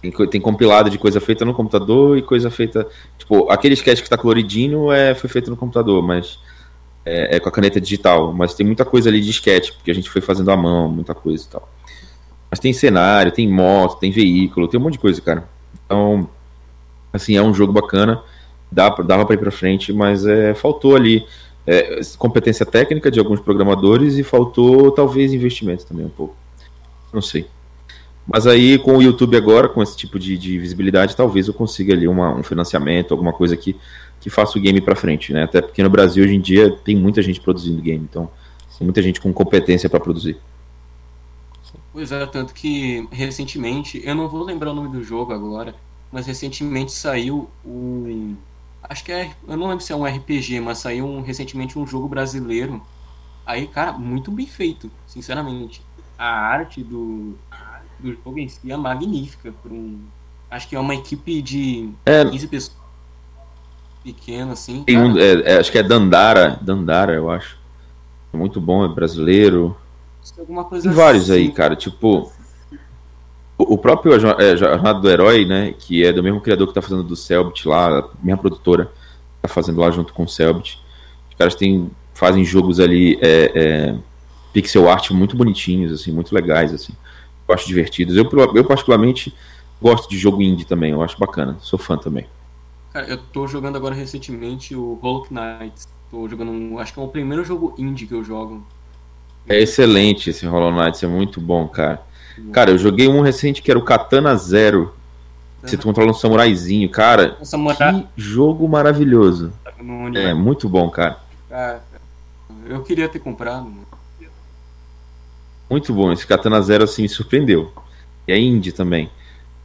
[0.00, 2.86] tem, tem compilado de coisa feita no computador e coisa feita.
[3.18, 6.38] Tipo, aquele sketch que tá coloridinho é, foi feito no computador, mas.
[7.04, 8.32] É, é com a caneta digital.
[8.32, 11.14] Mas tem muita coisa ali de sketch, porque a gente foi fazendo à mão, muita
[11.14, 11.68] coisa e tal.
[12.50, 15.48] Mas tem cenário, tem moto, tem veículo, tem um monte de coisa, cara.
[15.84, 16.28] Então,
[17.12, 18.22] assim, é um jogo bacana.
[18.70, 21.26] Dá, dava pra ir pra frente, mas é, faltou ali
[21.66, 26.36] é, competência técnica de alguns programadores e faltou talvez investimento também um pouco.
[27.12, 27.46] Não sei.
[28.26, 31.92] Mas aí com o YouTube agora, com esse tipo de, de visibilidade, talvez eu consiga
[31.94, 33.74] ali uma- um financiamento, alguma coisa que,
[34.20, 35.42] que faça o game pra frente, né?
[35.44, 38.30] Até porque no Brasil hoje em dia tem muita gente produzindo game, então
[38.78, 40.38] tem muita gente com competência pra produzir.
[41.92, 45.74] Pois é, tanto que recentemente, eu não vou lembrar o nome do jogo agora,
[46.12, 48.36] mas recentemente saiu um.
[48.82, 49.30] Acho que é.
[49.46, 52.82] Eu não lembro se é um RPG, mas saiu um- recentemente um jogo brasileiro.
[53.46, 55.82] Aí, cara, muito bem feito, sinceramente.
[56.18, 57.36] A arte do,
[57.98, 59.52] do jogo em si é magnífica.
[59.52, 60.00] Por um,
[60.50, 62.76] acho que é uma equipe de É, 15 pessoas
[64.02, 64.82] pequena, assim.
[64.84, 67.58] tem um, é, é, acho que é Dandara, Dandara, eu acho.
[68.32, 69.76] É muito bom, é brasileiro.
[70.82, 71.52] Tem vários aí, assim.
[71.52, 71.76] cara.
[71.76, 72.30] Tipo,
[73.62, 75.74] o próprio é, Jornada do Herói, né?
[75.78, 78.90] Que é do mesmo criador que tá fazendo do Selbit lá, a mesma produtora,
[79.42, 80.78] tá fazendo lá junto com o Selbit.
[81.30, 83.94] Os caras têm, fazem jogos ali, é, é,
[84.52, 86.92] pixel art muito bonitinhos, assim, muito legais, assim.
[87.46, 88.16] Eu acho divertidos.
[88.16, 89.34] Eu, eu, particularmente,
[89.80, 91.56] gosto de jogo indie também, eu acho bacana.
[91.60, 92.26] Sou fã também.
[92.92, 95.74] Cara, eu tô jogando agora recentemente o Hollow Knight.
[96.10, 96.78] Tô jogando um.
[96.78, 98.64] Acho que é o primeiro jogo indie que eu jogo.
[99.48, 102.02] É excelente esse Hollow Knight, é muito bom, cara.
[102.52, 104.94] Cara, eu joguei um recente que era o Katana Zero.
[105.62, 107.36] Você controla um samuraizinho, cara.
[107.40, 107.76] O Samurai
[108.16, 109.52] Que jogo maravilhoso.
[110.16, 111.18] É, muito bom, cara.
[111.48, 111.82] Cara,
[112.66, 113.70] eu queria ter comprado.
[115.68, 116.10] Muito bom.
[116.12, 117.72] Esse Katana Zero, assim, me surpreendeu.
[118.26, 119.10] E é indie também.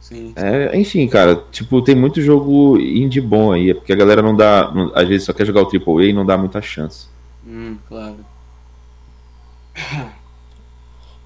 [0.00, 0.32] Sim.
[0.36, 3.70] É, enfim, cara, tipo, tem muito jogo indie bom aí.
[3.70, 4.70] É porque a galera não dá.
[4.72, 7.08] não- às vezes só quer jogar o AAA e não dá muita chance.
[7.44, 8.16] Hum, claro.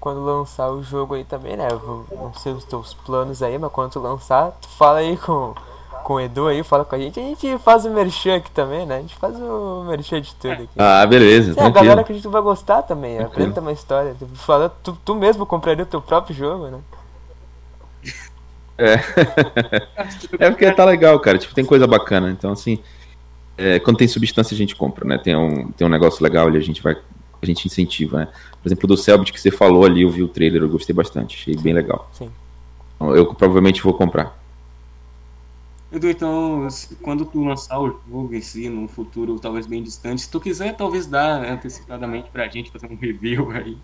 [0.01, 1.67] Quando lançar o jogo aí também, né?
[1.71, 5.53] Eu não sei os teus planos aí, mas quando tu lançar, tu fala aí com,
[6.03, 7.19] com o Edu aí, fala com a gente.
[7.19, 8.97] A gente faz o merchan aqui também, né?
[8.97, 10.69] A gente faz o merchan de tudo aqui.
[10.75, 11.53] Ah, beleza.
[11.53, 13.17] Sim, a galera acredita que vai gostar também.
[13.17, 13.31] Tranquilo.
[13.31, 14.15] Apresenta uma história.
[14.17, 16.79] Tu, fala, tu, tu mesmo compraria o teu próprio jogo, né?
[20.39, 21.37] É porque tá legal, cara.
[21.37, 22.31] Tipo, tem coisa bacana.
[22.31, 22.79] Então, assim,
[23.55, 25.19] é, quando tem substância a gente compra, né?
[25.19, 26.97] Tem um, tem um negócio legal ali, a gente vai.
[27.41, 28.27] A gente incentiva, né?
[28.61, 31.35] Por exemplo, do Selbit que você falou ali, eu vi o trailer, eu gostei bastante,
[31.35, 32.09] achei bem legal.
[32.13, 32.29] Sim.
[32.95, 34.39] Então, Eu provavelmente vou comprar.
[35.91, 36.67] Edu, então,
[37.01, 40.75] quando tu lançar o jogo em si, num futuro talvez bem distante, se tu quiser
[40.75, 43.77] talvez dar antecipadamente pra gente fazer um review aí.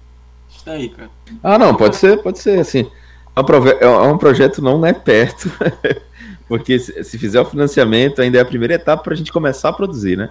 [0.50, 1.10] Está aí, cara.
[1.44, 2.90] Ah, não, pode ser, pode ser, assim.
[3.36, 5.52] É um, é um projeto não é perto,
[6.48, 9.70] porque se, se fizer o financiamento, ainda é a primeira etapa para a gente começar
[9.70, 10.30] a produzir, né?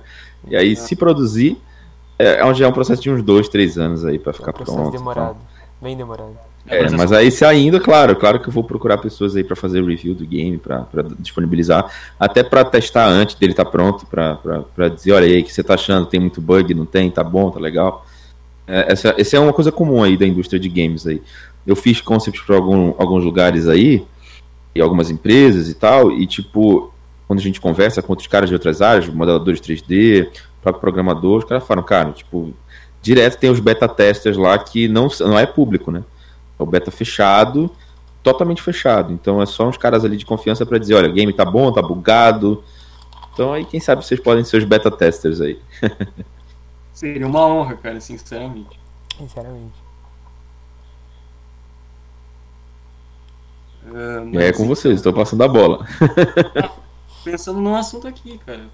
[0.48, 1.60] E aí, se produzir,
[2.18, 4.32] é, é um- já é um processo de uns dois, três anos aí para É
[4.34, 4.92] ficar um processo pronto.
[4.96, 5.36] demorado.
[5.80, 6.30] Bem demorado.
[6.30, 6.46] então.
[6.78, 9.84] É, mas aí se ainda, claro, claro que eu vou procurar pessoas aí para fazer
[9.84, 10.84] review do game, para
[11.18, 15.62] disponibilizar, até para testar antes dele estar pronto, para dizer, olha aí, o que você
[15.62, 16.06] tá achando?
[16.06, 16.74] Tem muito bug?
[16.74, 17.08] Não tem?
[17.10, 17.50] Tá bom?
[17.50, 18.04] Tá legal?
[18.66, 21.22] É, essa, essa é uma coisa comum aí da indústria de games aí.
[21.64, 24.04] Eu fiz concepts para algum, alguns lugares aí
[24.74, 26.92] e algumas empresas e tal, e tipo,
[27.28, 30.28] quando a gente conversa com outros caras de outras áreas, modeladores 3D,
[30.66, 32.52] próprio programador, os caras falam, cara, tipo,
[33.00, 36.02] direto tem os beta testers lá que não, não é público, né?
[36.58, 37.70] É o beta fechado,
[38.22, 39.12] totalmente fechado.
[39.12, 41.70] Então é só uns caras ali de confiança para dizer, olha, o game tá bom,
[41.72, 42.64] tá bugado.
[43.32, 45.60] Então aí quem sabe vocês podem ser os beta testers aí.
[46.92, 48.80] Seria uma honra, cara, sinceramente.
[49.16, 49.86] Sinceramente.
[53.84, 55.86] Uh, é com vocês, estou passando a bola.
[57.22, 58.66] Pensando num assunto aqui, cara.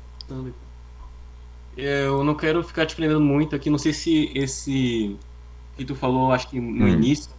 [1.77, 3.71] Eu não quero ficar te prendendo muito aqui.
[3.71, 5.17] Não sei se esse
[5.77, 6.89] que tu falou, acho que no hum.
[6.89, 7.31] início,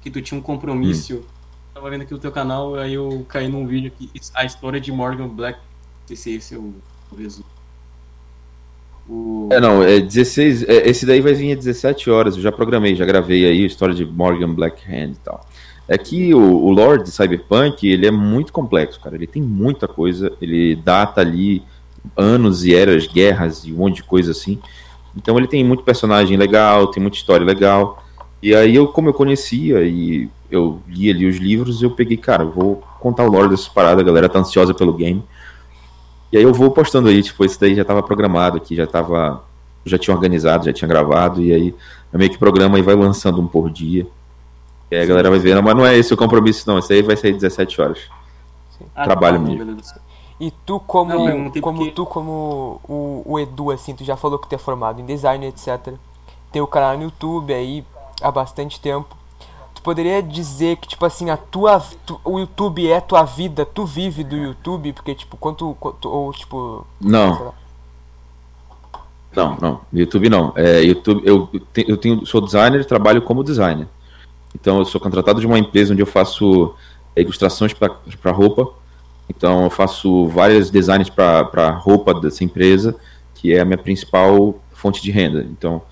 [0.00, 1.16] que tu tinha um compromisso.
[1.16, 1.22] Hum.
[1.74, 4.90] Tava vendo aqui no teu canal, aí eu caí num vídeo aqui, a história de
[4.90, 5.58] Morgan Black.
[5.58, 6.74] Não sei se esse é o,
[7.12, 7.46] o resumo.
[9.08, 9.48] O...
[9.52, 10.62] É, não, é 16.
[10.62, 12.36] É, esse daí vai vir a 17 horas.
[12.36, 15.46] Eu já programei, já gravei aí a história de Morgan Blackhand e tal
[15.88, 19.14] é que o, o lore de Cyberpunk ele é muito complexo, cara.
[19.14, 21.62] Ele tem muita coisa, ele data ali
[22.16, 24.58] anos e eras, guerras e um monte de coisa assim.
[25.16, 28.02] Então ele tem muito personagem legal, tem muita história legal.
[28.42, 32.44] E aí eu, como eu conhecia e eu li ali os livros, eu peguei, cara,
[32.44, 35.24] vou contar o lore dessas paradas, a galera tá ansiosa pelo game.
[36.32, 39.42] E aí eu vou postando aí, tipo, esse daí já tava programado aqui, já tava.
[39.84, 41.74] Já tinha organizado, já tinha gravado, e aí
[42.12, 44.04] eu meio que programa e vai lançando um por dia.
[44.90, 46.80] E aí a galera vai ver, mas não é esse o compromisso, não.
[46.80, 48.00] Isso aí vai sair 17 horas.
[48.94, 49.76] Ah, Trabalho tá, mesmo.
[50.38, 51.92] E tu como, não, como porque...
[51.92, 55.46] tu como o, o, Edu, assim, tu já falou que tu é formado em design,
[55.46, 55.94] etc.
[56.52, 57.84] Tem o canal no YouTube aí
[58.20, 59.16] há bastante tempo.
[59.74, 63.86] Tu poderia dizer que, tipo assim, a tua, tu, o YouTube é tua vida, tu
[63.86, 64.92] vive do YouTube?
[64.92, 66.86] Porque, tipo, quanto, quanto ou, tipo...
[67.00, 67.54] Não.
[69.34, 69.80] Não, não.
[69.92, 70.52] YouTube não.
[70.54, 73.88] É, YouTube, eu, eu tenho, sou designer e trabalho como designer.
[74.54, 76.74] Então, eu sou contratado de uma empresa onde eu faço
[77.14, 78.70] é, ilustrações para roupa.
[79.28, 82.94] Então, eu faço vários designs para roupa dessa empresa,
[83.34, 85.46] que é a minha principal fonte de renda.
[85.50, 85.82] Então,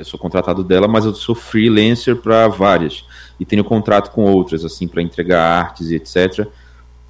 [0.00, 3.04] eu sou contratado dela, mas eu sou freelancer para várias.
[3.38, 6.46] E tenho contrato com outras, assim, para entregar artes e etc.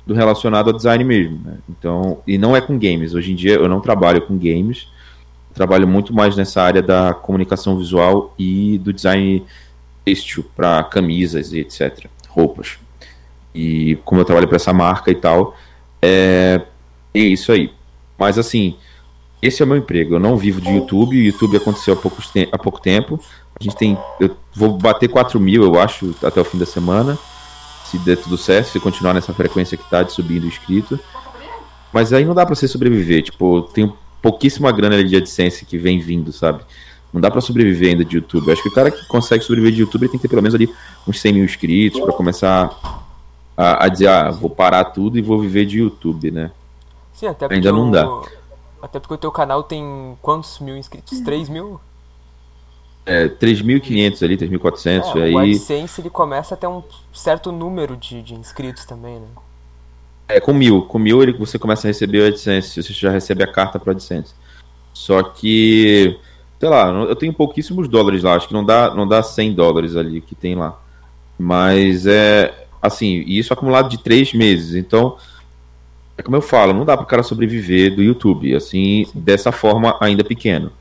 [0.05, 1.40] Do relacionado a design mesmo.
[1.45, 1.59] Né?
[1.69, 3.14] Então, e não é com games.
[3.14, 4.88] Hoje em dia eu não trabalho com games.
[5.55, 9.45] trabalho muito mais nessa área da comunicação visual e do design
[10.05, 12.79] têxtil para camisas e etc, roupas.
[13.55, 15.57] E como eu trabalho para essa marca e tal,
[16.03, 16.61] é,
[17.15, 17.73] é isso aí.
[18.19, 18.77] Mas assim,
[19.43, 20.15] esse é o meu emprego.
[20.15, 21.17] Eu não vivo de YouTube.
[21.17, 23.21] O YouTube aconteceu há pouco, há pouco tempo.
[23.59, 23.99] A gente tem.
[24.19, 27.19] Eu vou bater 4 mil, eu acho, até o fim da semana.
[27.85, 30.99] Se der tudo certo, se continuar nessa frequência que tá de subindo inscrito.
[31.93, 33.23] Mas aí não dá para você sobreviver.
[33.23, 36.63] Tipo, tem pouquíssima grana de AdSense que vem vindo, sabe?
[37.13, 38.53] Não dá para sobreviver ainda de YouTube.
[38.53, 40.73] Acho que o cara que consegue sobreviver de YouTube tem que ter pelo menos ali
[41.09, 42.71] uns 100 mil inscritos para começar
[43.57, 46.51] a, a, dizer, ah, vou parar tudo e vou viver de YouTube, né?
[47.13, 48.07] Sim, até porque ainda não dá.
[48.81, 51.21] Até porque o teu canal tem quantos mil inscritos?
[51.21, 51.81] 3 mil?
[53.05, 55.17] É, 3.500 ali, 3.400.
[55.17, 55.35] É, aí...
[55.35, 56.83] O AdSense ele começa a ter um
[57.13, 59.27] certo número de, de inscritos também, né?
[60.29, 60.83] É, com mil.
[60.83, 63.93] Com mil ele, você começa a receber o AdSense, você já recebe a carta para
[63.93, 64.33] AdSense.
[64.93, 66.19] Só que
[66.61, 69.97] sei lá, eu tenho pouquíssimos dólares lá, acho que não dá, não dá 100 dólares
[69.97, 70.79] ali que tem lá.
[71.39, 75.16] Mas é, assim, isso acumulado de três meses, então,
[76.16, 79.97] é como eu falo, não dá para o cara sobreviver do YouTube, assim, dessa forma
[80.01, 80.73] ainda pequeno.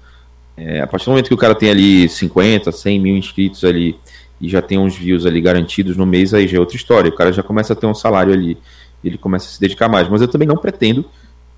[0.58, 3.98] É, a partir do momento que o cara tem ali 50, 100 mil inscritos ali
[4.42, 7.10] e já tem uns views ali garantidos no mês, aí já é outra história.
[7.10, 8.58] O cara já começa a ter um salário ali,
[9.02, 10.10] ele começa a se dedicar mais.
[10.10, 11.06] Mas eu também não pretendo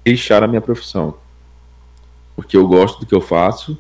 [0.06, 1.15] deixar a minha profissão,
[2.36, 3.77] porque eu gosto do que eu faço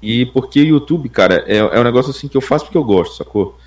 [0.00, 2.84] e porque o YouTube, cara, é, é um negócio assim que eu faço porque eu
[2.84, 3.58] gosto, sacou?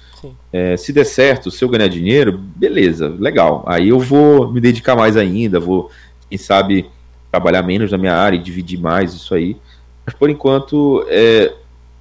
[0.52, 3.64] É, se der certo, se eu ganhar dinheiro, beleza, legal.
[3.68, 5.90] Aí eu vou me dedicar mais ainda, vou,
[6.30, 6.90] quem sabe,
[7.32, 9.58] trabalhar menos na minha área e dividir mais isso aí.
[10.06, 11.54] Mas por enquanto, é,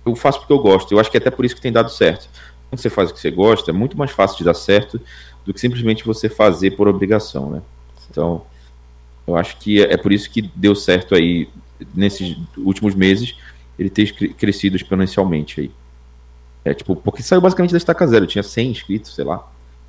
[0.05, 0.93] eu faço porque eu gosto.
[0.93, 2.29] Eu acho que é até por isso que tem dado certo.
[2.69, 5.01] Quando você faz o que você gosta, é muito mais fácil de dar certo
[5.45, 7.63] do que simplesmente você fazer por obrigação, né?
[8.11, 8.43] Então,
[9.27, 11.49] eu acho que é, é por isso que deu certo aí
[11.95, 13.37] nesses últimos meses
[13.79, 15.71] ele ter crescido exponencialmente aí.
[16.65, 19.47] É tipo, porque saiu basicamente da estaca zero, tinha 100 inscritos, sei lá.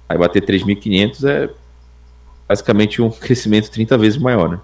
[0.08, 1.50] Aí bater 3.500 é
[2.48, 4.60] basicamente um crescimento 30 vezes maior, né?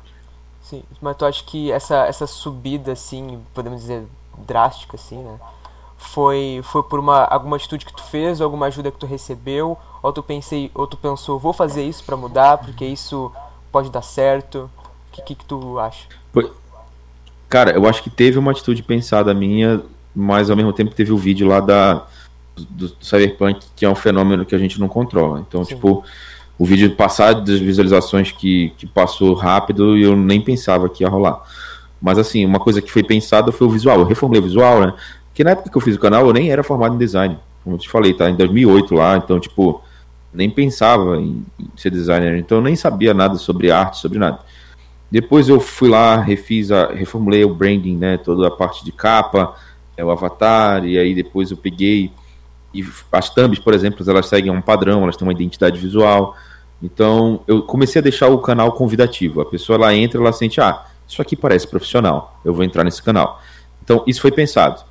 [0.62, 4.04] Sim, mas tu acha que essa, essa subida, assim, podemos dizer,
[4.46, 5.40] drástica, assim, né?
[5.98, 10.14] Foi, foi por uma, alguma atitude que tu fez, alguma ajuda que tu recebeu, ou
[10.14, 13.32] tu, pensei, ou tu pensou, vou fazer isso para mudar, porque isso
[13.72, 14.70] pode dar certo?
[15.10, 16.08] O que, que, que tu acha?
[17.50, 19.82] Cara, eu acho que teve uma atitude pensada minha,
[20.18, 22.06] mas ao mesmo tempo teve o vídeo lá da
[22.56, 25.46] do, do Cyberpunk, que é um fenômeno que a gente não controla.
[25.48, 25.76] Então, Sim.
[25.76, 26.04] tipo,
[26.58, 31.10] o vídeo passar das visualizações que, que passou rápido e eu nem pensava que ia
[31.10, 31.44] rolar.
[32.02, 34.00] Mas assim, uma coisa que foi pensada foi o visual.
[34.00, 34.94] Eu reformulei o visual, né?
[35.28, 37.38] Porque na época que eu fiz o canal, eu nem era formado em design.
[37.64, 38.28] Como eu te falei, tá?
[38.28, 39.84] Em 2008 lá, então, tipo,
[40.34, 41.46] nem pensava em
[41.76, 42.38] ser designer.
[42.38, 44.40] Então, eu nem sabia nada sobre arte, sobre nada.
[45.12, 48.18] Depois eu fui lá, refiz, a, reformulei o branding, né?
[48.18, 49.56] Toda a parte de capa,
[49.98, 52.12] é, o avatar, e aí depois eu peguei.
[52.74, 56.36] E as thumbs, por exemplo, elas seguem um padrão, elas têm uma identidade visual.
[56.82, 59.42] Então, eu comecei a deixar o canal convidativo.
[59.42, 63.02] A pessoa ela entra, ela sente, ah, isso aqui parece profissional, eu vou entrar nesse
[63.02, 63.42] canal.
[63.84, 64.86] Então, isso foi pensado.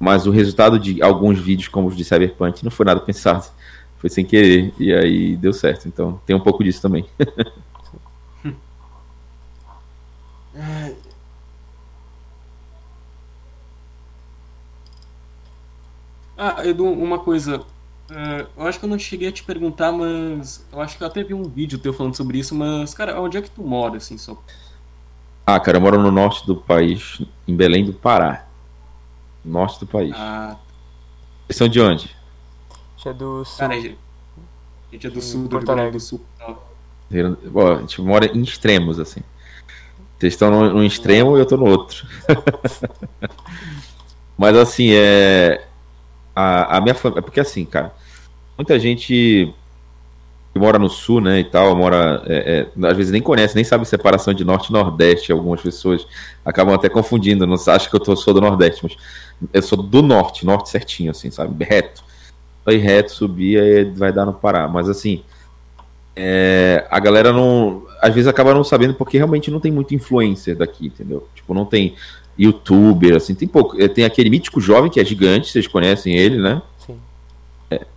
[0.00, 3.46] Mas o resultado de alguns vídeos, como os de Cyberpunk, não foi nada pensado.
[3.98, 4.72] Foi sem querer.
[4.78, 5.88] E aí deu certo.
[5.88, 7.04] Então, tem um pouco disso também.
[16.38, 17.58] ah, Edu, uma coisa.
[18.10, 21.08] Uh, eu acho que eu não cheguei a te perguntar, mas eu acho que eu
[21.08, 23.96] até vi um vídeo teu falando sobre isso, mas, cara, onde é que tu mora,
[23.98, 24.40] assim, só?
[25.44, 28.46] Ah, cara, eu moro no norte do país, em Belém do Pará.
[29.44, 30.14] Norte do país.
[30.14, 30.56] Ah.
[31.46, 32.16] Vocês são de onde?
[32.70, 33.58] A gente é do sul.
[33.58, 36.20] Cara, a gente é do sul, do Rio Grande do Sul.
[37.50, 39.20] Bom, a gente mora em extremos, assim.
[40.18, 42.06] Vocês estão num, num extremo e eu tô no outro.
[44.36, 45.67] Mas assim, é.
[46.38, 47.18] A, a minha família.
[47.18, 47.92] É porque assim, cara,
[48.56, 49.52] muita gente
[50.52, 52.22] que mora no sul, né, e tal, mora.
[52.26, 55.32] é, é, às vezes nem conhece, nem sabe separação de norte e nordeste.
[55.32, 56.06] Algumas pessoas
[56.44, 58.96] acabam até confundindo, não acham que eu tô, sou do nordeste, mas
[59.52, 61.64] eu sou do norte, norte certinho, assim, sabe?
[61.64, 62.04] Reto.
[62.64, 64.68] Vai reto, subir, aí vai dar no Pará.
[64.68, 65.22] Mas assim,
[66.14, 67.82] é, a galera não.
[68.00, 71.26] Às vezes acaba não sabendo porque realmente não tem muita influência daqui, entendeu?
[71.34, 71.96] Tipo, não tem
[72.38, 73.80] youtuber, assim, tem pouco.
[73.80, 76.62] É, Tem aquele mítico jovem que é gigante, vocês conhecem ele, né?
[76.78, 76.98] Sim.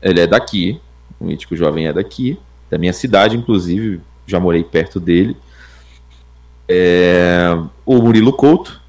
[0.02, 0.80] Ele é daqui.
[1.20, 2.40] O mítico jovem é daqui.
[2.70, 4.02] Da minha cidade, inclusive.
[4.26, 5.36] Já morei perto dele.
[6.68, 7.48] É,
[7.86, 8.80] o Murilo Couto.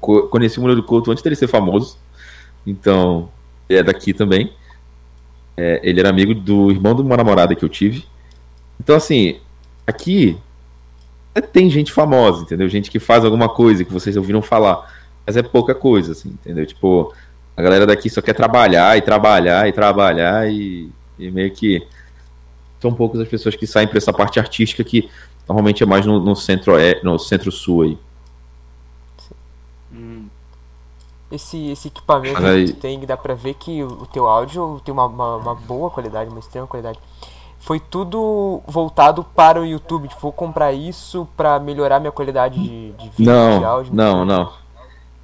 [0.00, 1.96] Co- Conheci o Murilo Couto antes dele ser famoso.
[2.66, 3.28] Então,
[3.68, 4.52] ele é daqui também.
[5.56, 8.04] É, ele era amigo do irmão de uma namorada que eu tive.
[8.80, 9.38] Então, assim,
[9.86, 10.38] aqui é,
[11.40, 12.68] tem gente famosa, entendeu?
[12.68, 14.92] Gente que faz alguma coisa que vocês ouviram falar.
[15.26, 16.64] Mas é pouca coisa, assim, entendeu?
[16.64, 17.12] Tipo,
[17.56, 21.86] a galera daqui só quer trabalhar e trabalhar e trabalhar e, e meio que
[22.80, 25.10] são poucas as pessoas que saem para essa parte artística que
[25.48, 27.98] normalmente é mais no, no centro é no centro sul aí.
[29.92, 30.26] Hum.
[31.30, 34.92] Esse, esse equipamento aí- que tu tem, dá pra ver que o teu áudio tem
[34.92, 36.98] uma, uma, uma boa qualidade, uma extrema qualidade.
[37.60, 40.08] Foi tudo voltado para o YouTube.
[40.08, 43.94] Tipo, vou comprar isso pra melhorar minha qualidade de, de vídeo, de Não, áudio.
[43.94, 44.52] não, não.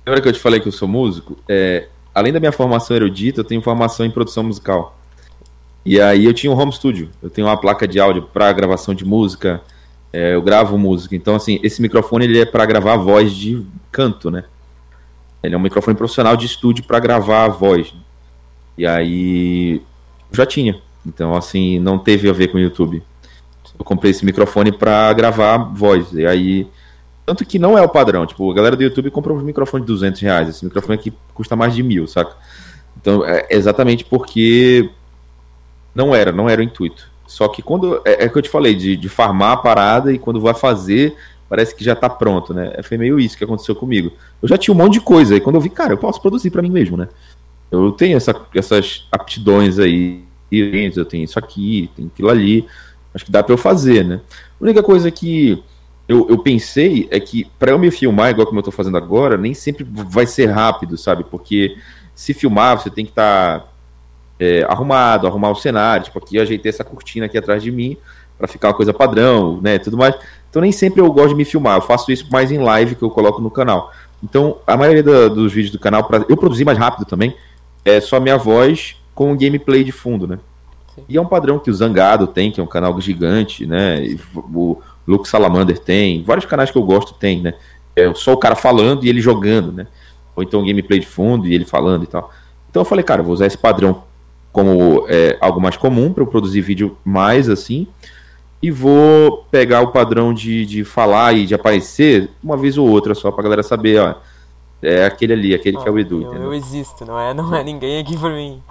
[0.07, 1.37] Lembra que eu te falei que eu sou músico?
[1.49, 4.97] É, além da minha formação erudita, eu tenho formação em produção musical.
[5.87, 7.11] E aí eu tinha um home studio.
[7.23, 9.63] Eu tenho uma placa de áudio para gravação de música.
[10.13, 11.17] é, eu gravo música.
[11.17, 14.45] Então, assim, esse microfone ele é para gravar voz de canto, né?
[15.43, 17.93] Ele é um microfone profissional de estúdio para gravar a voz.
[18.79, 19.83] E aí
[20.33, 20.81] já tinha.
[21.07, 23.03] Então, assim, não teve a ver com o YouTube.
[23.79, 26.13] Eu comprei esse microfone para gravar voz.
[26.13, 26.69] E aí
[27.27, 28.27] tanto que não é o padrão.
[28.27, 30.49] Tipo, a galera do YouTube compra um microfone de 200 reais.
[30.49, 32.37] Esse microfone aqui custa mais de mil, saca?
[33.01, 34.91] Então, é exatamente porque
[35.95, 37.11] não era, não era o intuito.
[37.27, 38.01] Só que quando.
[38.05, 41.17] É, é que eu te falei, de, de farmar a parada e quando vai fazer,
[41.49, 42.75] parece que já tá pronto, né?
[42.83, 44.13] Foi meio isso que aconteceu comigo.
[44.43, 45.35] Eu já tinha um monte de coisa.
[45.35, 47.09] E quando eu vi, cara, eu posso produzir para mim mesmo, né?
[47.71, 50.23] Eu tenho essa, essas aptidões aí.
[50.97, 52.67] Eu tenho isso aqui, tem aquilo ali.
[53.15, 54.21] Acho que dá para eu fazer, né?
[54.61, 55.63] A única coisa que
[56.09, 59.37] eu, eu pensei é que para eu me filmar igual como eu tô fazendo agora,
[59.37, 61.25] nem sempre vai ser rápido, sabe?
[61.25, 61.77] Porque
[62.15, 63.73] se filmar, você tem que estar
[64.69, 66.05] arrumado, arrumar o cenário.
[66.05, 67.97] Tipo, aqui eu ajeitei essa cortina aqui atrás de mim
[68.37, 69.79] para ficar uma coisa padrão, né?
[69.79, 70.15] Tudo mais.
[70.51, 71.77] Então nem sempre eu gosto de me filmar.
[71.77, 73.93] Eu faço isso mais em live que eu coloco no canal.
[74.23, 77.35] Então a maioria da- dos vídeos do canal, pra eu produzir mais rápido também,
[77.85, 80.39] é só minha voz com o gameplay de fundo, né?
[80.95, 81.03] Sim.
[81.09, 84.05] E é um padrão que o Zangado tem, que é um canal gigante, né?
[84.05, 87.55] E o Luke Salamander tem, vários canais que eu gosto tem, né?
[87.97, 89.87] É só o cara falando e ele jogando, né?
[90.35, 92.31] Ou então um gameplay de fundo e ele falando e tal.
[92.69, 94.03] Então eu falei, cara, vou usar esse padrão
[94.53, 97.87] como é, algo mais comum para eu produzir vídeo mais assim.
[98.63, 103.15] E vou pegar o padrão de, de falar e de aparecer uma vez ou outra
[103.15, 104.15] só pra galera saber, ó.
[104.81, 107.65] É aquele ali, aquele que é o Edu, eu, eu existo, não é, não é
[107.65, 108.63] ninguém aqui por mim.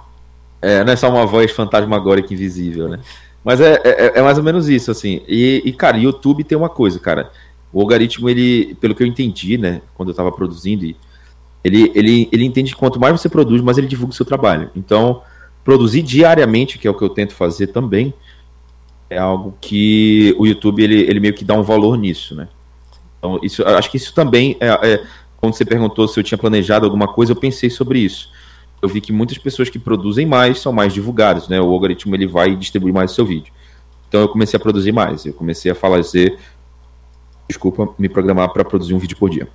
[0.64, 2.98] É, não é só uma voz fantasmagórica invisível, né?
[3.44, 5.20] Mas é, é, é mais ou menos isso, assim.
[5.28, 7.30] E, e, cara, YouTube tem uma coisa, cara.
[7.70, 10.84] O algoritmo, ele, pelo que eu entendi, né, quando eu tava produzindo,
[11.62, 14.70] ele, ele, ele entende que quanto mais você produz, mais ele divulga o seu trabalho.
[14.74, 15.22] Então,
[15.62, 18.14] produzir diariamente, que é o que eu tento fazer também,
[19.10, 22.48] é algo que o YouTube ele, ele meio que dá um valor nisso, né?
[23.18, 25.04] Então, isso, acho que isso também é, é,
[25.36, 28.30] quando você perguntou se eu tinha planejado alguma coisa, eu pensei sobre isso.
[28.84, 31.58] Eu vi que muitas pessoas que produzem mais são mais divulgadas, né?
[31.58, 33.50] O algoritmo ele vai distribuir mais o seu vídeo.
[34.06, 35.24] Então eu comecei a produzir mais.
[35.24, 36.38] Eu comecei a fazer,
[37.48, 39.48] desculpa, me programar para produzir um vídeo por dia,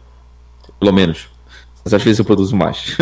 [0.79, 1.29] pelo menos.
[1.85, 2.97] Mas às vezes eu produzo mais.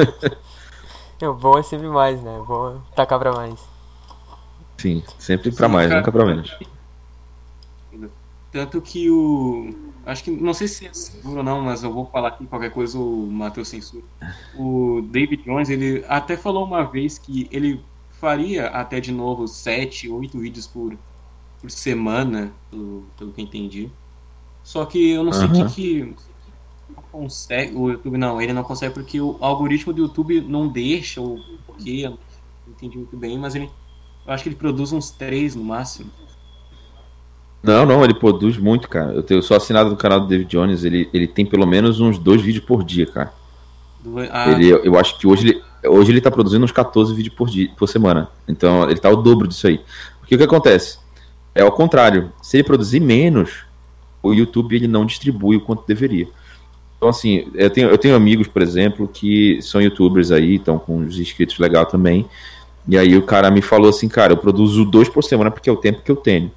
[1.23, 2.43] o bom é sempre mais, né?
[2.45, 3.57] Bom é tacar para mais.
[4.77, 6.53] Sim, sempre para mais, nunca para menos.
[8.51, 9.73] Tanto que o.
[10.07, 10.31] Acho que.
[10.31, 13.27] Não sei se é seguro ou não, mas eu vou falar aqui qualquer coisa o
[13.27, 14.03] Matheus censura.
[14.57, 20.09] O David Jones, ele até falou uma vez que ele faria até de novo sete,
[20.09, 20.97] oito vídeos por,
[21.61, 23.91] por semana, pelo, pelo que eu entendi.
[24.63, 26.15] Só que eu não sei o que, que
[27.11, 27.75] consegue.
[27.75, 32.01] O YouTube não, ele não consegue porque o algoritmo do YouTube não deixa, ou porque,
[32.05, 32.19] eu não
[32.67, 33.69] entendi muito bem, mas ele
[34.25, 36.11] eu acho que ele produz uns três no máximo.
[37.67, 39.11] Não, não, ele produz muito, cara.
[39.11, 41.99] Eu, tenho, eu sou assinado no canal do David Jones, ele, ele tem pelo menos
[41.99, 43.33] uns dois vídeos por dia, cara.
[44.01, 44.17] Do...
[44.19, 47.35] Ah, ele, eu, eu acho que hoje ele, hoje ele tá produzindo uns 14 vídeos
[47.35, 48.29] por, dia, por semana.
[48.47, 49.81] Então ele tá o dobro disso aí.
[50.21, 50.99] Porque o que acontece?
[51.53, 52.31] É ao contrário.
[52.41, 53.65] Se ele produzir menos,
[54.23, 56.29] o YouTube ele não distribui o quanto deveria.
[56.95, 60.99] Então, assim, eu tenho, eu tenho amigos, por exemplo, que são youtubers aí, estão com
[60.99, 62.25] os inscritos legal também.
[62.87, 65.73] E aí o cara me falou assim, cara, eu produzo dois por semana porque é
[65.73, 66.49] o tempo que eu tenho.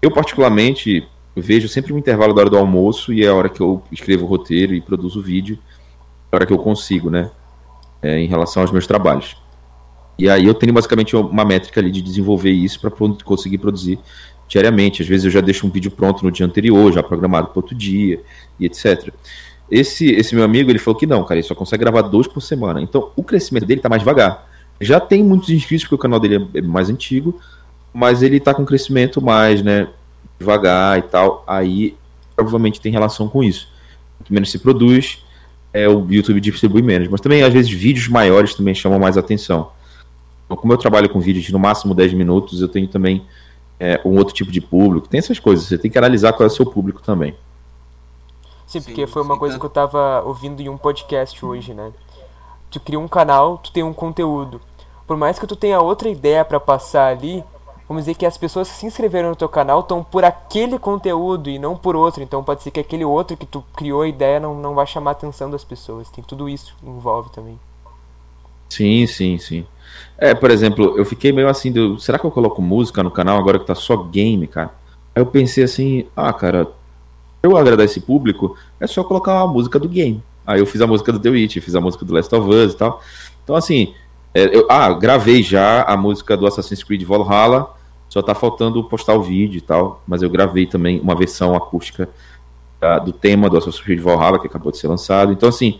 [0.00, 3.60] Eu, particularmente, vejo sempre um intervalo da hora do almoço e é a hora que
[3.60, 5.58] eu escrevo o roteiro e produzo o vídeo,
[6.30, 7.30] é a hora que eu consigo, né?
[8.00, 9.36] É, em relação aos meus trabalhos.
[10.18, 12.90] E aí eu tenho basicamente uma métrica ali de desenvolver isso para
[13.24, 13.98] conseguir produzir
[14.48, 15.02] diariamente.
[15.02, 17.74] Às vezes eu já deixo um vídeo pronto no dia anterior, já programado para outro
[17.74, 18.20] dia
[18.58, 19.12] e etc.
[19.70, 22.40] Esse, esse meu amigo, ele falou que não, cara, ele só consegue gravar dois por
[22.40, 22.80] semana.
[22.80, 24.48] Então o crescimento dele está mais devagar.
[24.80, 27.40] Já tem muitos inscritos, porque o canal dele é mais antigo,
[27.98, 29.88] mas ele tá com crescimento mais, né?
[30.38, 31.42] Devagar e tal.
[31.44, 31.96] Aí
[32.36, 33.68] provavelmente tem relação com isso.
[34.16, 35.24] Quanto menos se produz,
[35.72, 37.08] é, o YouTube distribui menos.
[37.08, 39.72] Mas também, às vezes, vídeos maiores também chamam mais atenção.
[40.44, 43.26] Então, como eu trabalho com vídeos de no máximo 10 minutos, eu tenho também
[43.80, 45.08] é, um outro tipo de público.
[45.08, 47.34] Tem essas coisas, você tem que analisar qual é o seu público também.
[48.64, 51.90] Sim, porque foi uma coisa que eu tava ouvindo em um podcast hoje, né?
[52.70, 54.60] Tu cria um canal, tu tem um conteúdo
[55.08, 57.42] por mais que tu tenha outra ideia para passar ali,
[57.88, 61.48] vamos dizer que as pessoas que se inscreveram no teu canal estão por aquele conteúdo
[61.48, 62.22] e não por outro.
[62.22, 65.10] Então pode ser que aquele outro que tu criou a ideia não, não vai chamar
[65.10, 66.10] a atenção das pessoas.
[66.10, 67.58] Tem tudo isso envolve também.
[68.68, 69.66] Sim, sim, sim.
[70.18, 73.38] É, por exemplo, eu fiquei meio assim, do, será que eu coloco música no canal
[73.38, 74.70] agora que tá só game, cara?
[75.14, 76.68] Aí eu pensei assim, ah, cara,
[77.42, 80.22] eu agradar esse público, é só colocar a música do game.
[80.46, 82.72] Aí eu fiz a música do The Witch, fiz a música do Last of Us
[82.72, 83.02] e tal.
[83.42, 83.94] Então, assim,
[84.34, 87.74] é, eu, ah, gravei já a música do Assassin's Creed Valhalla,
[88.08, 92.08] só tá faltando postar o vídeo e tal, mas eu gravei também uma versão acústica
[92.82, 95.32] uh, do tema do Assassin's Creed Valhalla, que acabou de ser lançado.
[95.32, 95.78] Então, assim,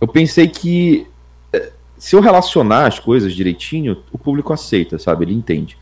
[0.00, 1.06] eu pensei que
[1.52, 5.24] eh, se eu relacionar as coisas direitinho, o público aceita, sabe?
[5.24, 5.76] Ele entende.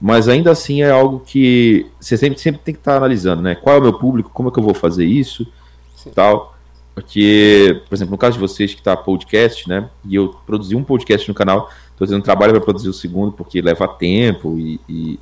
[0.00, 3.54] Mas ainda assim é algo que você sempre, sempre tem que estar tá analisando, né?
[3.54, 5.46] Qual é o meu público, como é que eu vou fazer isso,
[5.94, 6.10] Sim.
[6.14, 6.56] tal.
[6.94, 9.88] Porque, por exemplo, no caso de vocês que está podcast, né?
[10.04, 11.70] E eu produzi um podcast no canal,
[12.00, 15.20] estou fazendo trabalho para produzir o segundo, porque leva tempo e, e,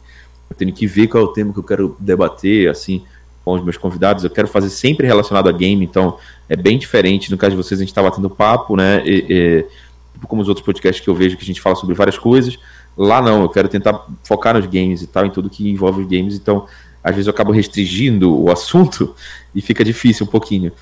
[0.49, 3.05] eu tenho que ver qual é o tema que eu quero debater, assim,
[3.45, 4.25] com os meus convidados.
[4.25, 6.17] Eu quero fazer sempre relacionado a game, então
[6.49, 7.31] é bem diferente.
[7.31, 9.03] No caso de vocês, a gente está batendo papo, né?
[9.05, 12.17] E, e, como os outros podcasts que eu vejo que a gente fala sobre várias
[12.17, 12.59] coisas.
[12.97, 16.09] Lá não, eu quero tentar focar nos games e tal, em tudo que envolve os
[16.09, 16.67] games, então
[17.05, 19.15] às vezes eu acabo restringindo o assunto
[19.55, 20.73] e fica difícil um pouquinho.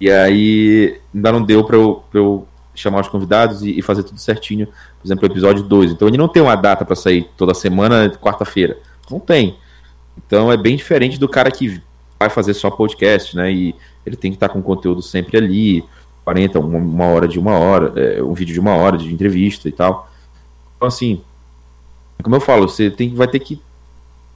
[0.00, 4.18] E aí ainda não deu para eu, eu chamar os convidados e, e, fazer tudo
[4.18, 4.66] certinho.
[4.66, 5.92] Por exemplo, o episódio 2.
[5.92, 8.78] Então ele não tem uma data para sair toda semana, quarta-feira.
[9.10, 9.56] Não tem.
[10.16, 11.80] Então é bem diferente do cara que
[12.18, 13.52] vai fazer só podcast, né?
[13.52, 15.84] E ele tem que estar com conteúdo sempre ali,
[16.24, 19.72] 40, uma, hora de uma hora, é, um vídeo de uma hora de entrevista e
[19.72, 20.10] tal.
[20.76, 21.20] Então, assim,
[22.22, 23.60] como eu falo, você tem, vai ter que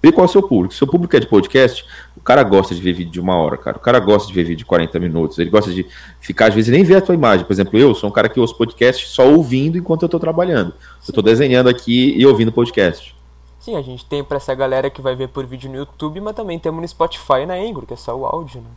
[0.02, 0.72] ver qual é o seu público.
[0.72, 1.84] Se o seu público é de podcast,
[2.16, 3.76] o cara gosta de ver vídeo de uma hora, cara.
[3.76, 5.38] O cara gosta de ver vídeo de 40 minutos.
[5.38, 5.86] Ele gosta de
[6.20, 7.44] ficar, às vezes, nem ver a tua imagem.
[7.44, 10.70] Por exemplo, eu sou um cara que ouço podcast só ouvindo enquanto eu estou trabalhando.
[10.70, 10.76] Sim.
[11.08, 13.14] Eu estou desenhando aqui e ouvindo podcast.
[13.58, 16.34] Sim, a gente tem para essa galera que vai ver por vídeo no YouTube, mas
[16.34, 18.70] também temos no Spotify e na Anchor, que é só o áudio, né?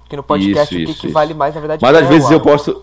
[0.00, 2.08] Porque no podcast isso, o que, isso, que vale mais, na verdade, Mas às é
[2.08, 2.82] vezes eu posso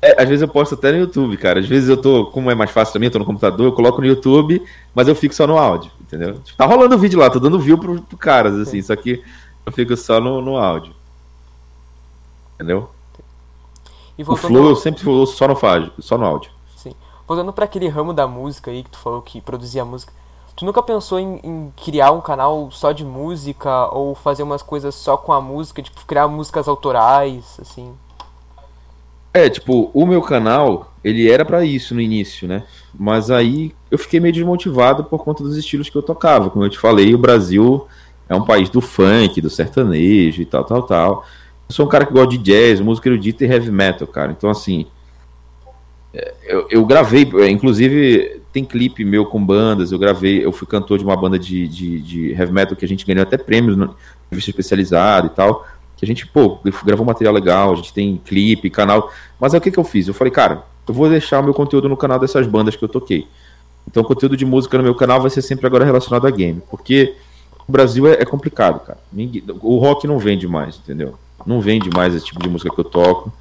[0.00, 1.58] é, às vezes eu posto até no YouTube, cara.
[1.58, 4.00] Às vezes eu tô, como é mais fácil também, eu tô no computador, eu coloco
[4.00, 4.62] no YouTube,
[4.94, 6.40] mas eu fico só no áudio, entendeu?
[6.40, 8.82] Tipo, tá rolando o vídeo lá, tô dando view pro, pro caras, assim, Sim.
[8.82, 9.22] só que
[9.64, 10.94] eu fico só no, no áudio.
[12.54, 12.88] Entendeu?
[14.26, 15.56] O flow eu sempre vou só no,
[15.98, 16.50] só no áudio.
[16.74, 16.94] Sim.
[17.26, 20.12] Voltando para aquele ramo da música aí que tu falou que produzia música.
[20.54, 24.94] Tu nunca pensou em, em, criar um canal só de música ou fazer umas coisas
[24.94, 27.94] só com a música, tipo criar músicas autorais, assim?
[29.34, 32.64] É, tipo, o meu canal, ele era para isso no início, né?
[32.92, 36.50] Mas aí eu fiquei meio desmotivado por conta dos estilos que eu tocava.
[36.50, 37.86] Como eu te falei, o Brasil
[38.28, 41.24] é um país do funk, do sertanejo e tal, tal, tal.
[41.68, 44.32] Eu sou um cara que gosta de jazz, música erudita e heavy metal, cara.
[44.32, 44.86] Então, assim,
[46.12, 50.66] é, eu, eu gravei, é, inclusive tem clipe meu com bandas, eu gravei, eu fui
[50.66, 53.76] cantor de uma banda de, de, de heavy metal que a gente ganhou até prêmios
[53.76, 53.90] na
[54.28, 55.64] revista especializada e tal
[55.96, 59.10] que a gente, pô, gravou material legal, a gente tem clipe, canal.
[59.40, 60.06] Mas aí o que, que eu fiz?
[60.06, 62.88] Eu falei, cara, eu vou deixar o meu conteúdo no canal dessas bandas que eu
[62.88, 63.26] toquei.
[63.88, 66.62] Então o conteúdo de música no meu canal vai ser sempre agora relacionado a game.
[66.70, 67.14] Porque
[67.66, 68.98] o Brasil é, é complicado, cara.
[69.62, 71.14] O rock não vende mais, entendeu?
[71.46, 73.32] Não vende mais esse tipo de música que eu toco.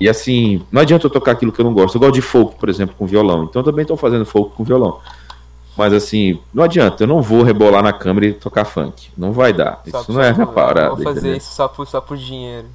[0.00, 1.96] E assim, não adianta eu tocar aquilo que eu não gosto.
[1.96, 3.44] Eu gosto de folk, por exemplo, com violão.
[3.44, 5.00] Então eu também estou fazendo folk com violão.
[5.76, 9.08] Mas assim, não adianta, eu não vou rebolar na câmera e tocar funk.
[9.16, 9.82] Não vai dar.
[9.90, 10.94] Só isso não é na parada.
[10.94, 11.36] Vou fazer entendeu?
[11.38, 12.66] isso só por, só por dinheiro.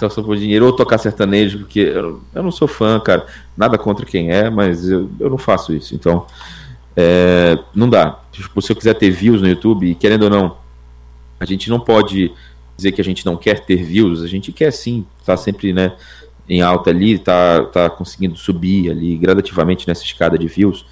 [0.00, 0.64] Só, só por dinheiro.
[0.64, 3.26] Ou tocar sertanejo, porque eu, eu, não sou fã, cara.
[3.56, 5.94] Nada contra quem é, mas eu, eu não faço isso.
[5.94, 6.24] Então,
[6.96, 8.18] é, não dá.
[8.32, 10.56] Tipo, se eu quiser ter views no YouTube, querendo ou não,
[11.38, 12.32] a gente não pode
[12.76, 14.22] dizer que a gente não quer ter views.
[14.22, 15.92] A gente quer sim, tá sempre, né?
[16.48, 20.86] Em alta ali, tá, tá conseguindo subir ali gradativamente nessa escada de views.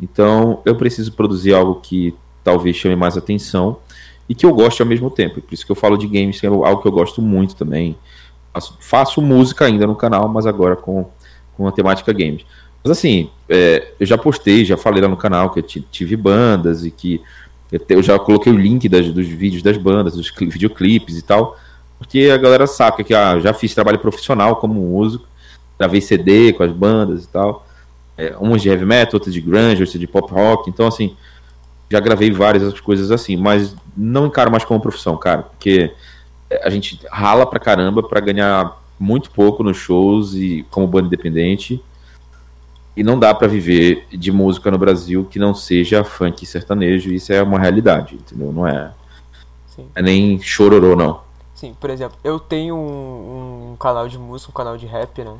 [0.00, 3.78] Então, eu preciso produzir algo que talvez chame mais atenção
[4.28, 5.40] e que eu goste ao mesmo tempo.
[5.40, 7.96] Por isso que eu falo de games, que é algo que eu gosto muito também.
[8.52, 11.06] Faço, faço música ainda no canal, mas agora com,
[11.56, 12.44] com a temática games.
[12.82, 16.84] Mas assim, é, eu já postei, já falei lá no canal que eu tive bandas
[16.84, 17.20] e que
[17.88, 21.56] eu já coloquei o link das, dos vídeos das bandas, dos videoclipes e tal,
[21.98, 25.26] porque a galera sabe que ah, já fiz trabalho profissional como músico,
[25.78, 27.66] gravei CD com as bandas e tal
[28.20, 30.68] é, umas de heavy metal, outras de grunge, outras de pop rock.
[30.68, 31.16] Então, assim,
[31.90, 35.92] já gravei várias coisas assim, mas não encaro mais como profissão, cara, porque
[36.62, 41.82] a gente rala pra caramba pra ganhar muito pouco nos shows e como banda independente.
[42.96, 47.32] E não dá para viver de música no Brasil que não seja funk sertanejo, isso
[47.32, 48.52] é uma realidade, entendeu?
[48.52, 48.92] Não é,
[49.68, 49.86] Sim.
[49.94, 51.22] é nem chororô, não.
[51.54, 55.34] Sim, por exemplo, eu tenho um, um canal de música, um canal de rap, né?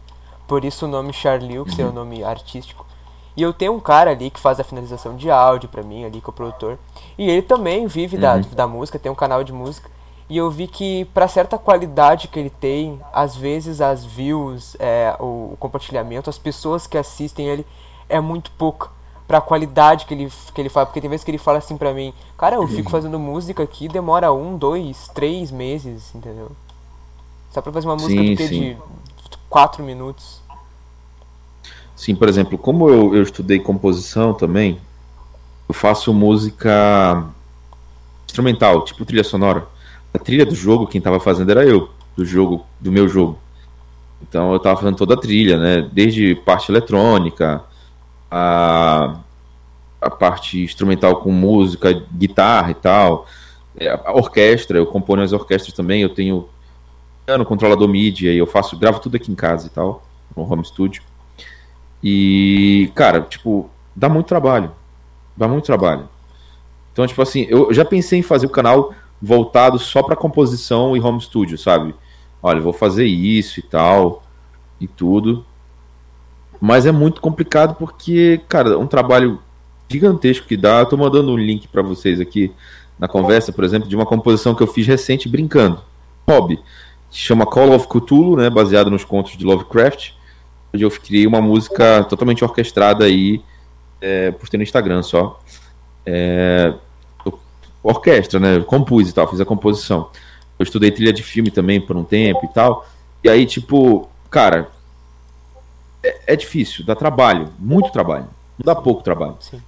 [0.50, 2.84] Por isso o nome Charlie, que é o nome artístico.
[3.36, 6.20] E eu tenho um cara ali que faz a finalização de áudio para mim, ali,
[6.20, 6.76] que é o produtor.
[7.16, 8.22] E ele também vive uhum.
[8.22, 9.88] da, da música, tem um canal de música.
[10.28, 15.14] E eu vi que para certa qualidade que ele tem, às vezes as views, é,
[15.20, 17.64] o, o, compartilhamento, as pessoas que assistem ele
[18.08, 18.88] é muito pouca
[19.28, 20.86] pra qualidade que ele, que ele fala.
[20.86, 22.90] Porque tem vezes que ele fala assim pra mim, cara, eu fico uhum.
[22.90, 26.50] fazendo música aqui, demora um, dois, três meses, entendeu?
[27.52, 28.76] Só pra fazer uma música sim, de
[29.48, 30.39] quatro minutos.
[32.00, 34.80] Sim, por exemplo, como eu, eu estudei composição também,
[35.68, 37.26] eu faço música
[38.24, 39.66] instrumental, tipo trilha sonora.
[40.14, 43.38] A trilha do jogo, quem estava fazendo era eu, do jogo, do meu jogo.
[44.22, 45.90] Então eu estava fazendo toda a trilha, né?
[45.92, 47.62] Desde parte eletrônica,
[48.30, 49.18] a,
[50.00, 53.26] a parte instrumental com música, guitarra e tal.
[53.76, 56.48] É, a orquestra, eu componho as orquestras também, eu tenho
[57.26, 60.02] piano, controlador MIDI, eu faço, gravo tudo aqui em casa e tal,
[60.34, 61.09] no home studio.
[62.02, 64.72] E, cara, tipo, dá muito trabalho.
[65.36, 66.08] Dá muito trabalho.
[66.92, 71.00] Então, tipo assim, eu já pensei em fazer o canal voltado só para composição e
[71.00, 71.94] home studio, sabe?
[72.42, 74.22] Olha, vou fazer isso e tal,
[74.80, 75.44] e tudo.
[76.60, 79.40] Mas é muito complicado porque, cara, um trabalho
[79.88, 80.80] gigantesco que dá.
[80.80, 82.52] Eu tô mandando um link para vocês aqui
[82.98, 85.80] na conversa, por exemplo, de uma composição que eu fiz recente brincando.
[86.28, 86.58] Hobby.
[87.10, 88.48] Chama Call of Cthulhu, né?
[88.48, 90.12] Baseado nos contos de Lovecraft
[90.72, 93.42] onde eu criei uma música totalmente orquestrada aí
[94.00, 95.40] é, por ter no Instagram só.
[96.06, 96.72] É,
[97.82, 98.56] orquestra, né?
[98.56, 100.10] Eu compus e tal, fiz a composição.
[100.58, 102.86] Eu estudei trilha de filme também por um tempo e tal.
[103.22, 104.70] E aí, tipo, cara,
[106.02, 108.26] é, é difícil, dá trabalho, muito trabalho.
[108.58, 109.36] Não dá pouco trabalho.
[109.40, 109.60] Sim.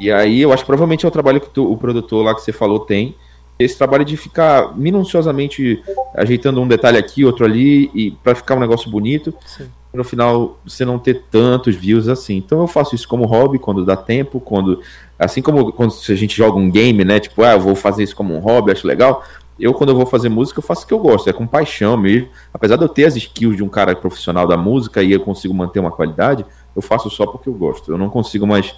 [0.00, 2.42] E aí eu acho que provavelmente é o trabalho que tu, o produtor lá que
[2.42, 3.14] você falou tem.
[3.58, 5.82] Esse trabalho de ficar minuciosamente
[6.14, 9.32] ajeitando um detalhe aqui, outro ali, e para ficar um negócio bonito.
[9.46, 12.36] Sim no final você não ter tantos views assim.
[12.36, 14.80] Então eu faço isso como hobby quando dá tempo, quando
[15.18, 18.16] assim como quando a gente joga um game, né, tipo, ah, eu vou fazer isso
[18.16, 19.22] como um hobby, acho legal.
[19.60, 21.96] Eu quando eu vou fazer música, eu faço o que eu gosto, é com paixão
[21.96, 22.28] mesmo.
[22.52, 25.54] Apesar de eu ter as skills de um cara profissional da música e eu consigo
[25.54, 27.92] manter uma qualidade, eu faço só porque eu gosto.
[27.92, 28.74] Eu não consigo mais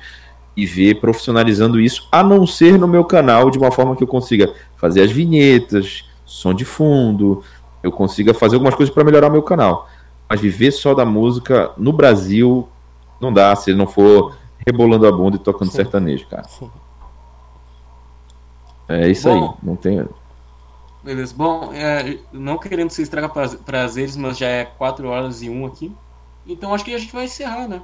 [0.57, 4.09] e ver profissionalizando isso, a não ser no meu canal, de uma forma que eu
[4.09, 7.43] consiga fazer as vinhetas, som de fundo,
[7.83, 9.89] eu consiga fazer algumas coisas para melhorar meu canal.
[10.29, 12.69] Mas viver só da música no Brasil
[13.21, 15.77] não dá se ele não for rebolando a bunda e tocando Sim.
[15.77, 16.45] sertanejo, cara.
[16.45, 16.71] Sim.
[18.89, 20.07] É isso Bom, aí, não tem.
[21.03, 21.35] Beleza.
[21.37, 23.31] Bom, é, não querendo se estragar
[23.65, 25.93] prazeres, mas já é 4 horas e 1 aqui.
[26.47, 27.81] Então acho que a gente vai encerrar, né?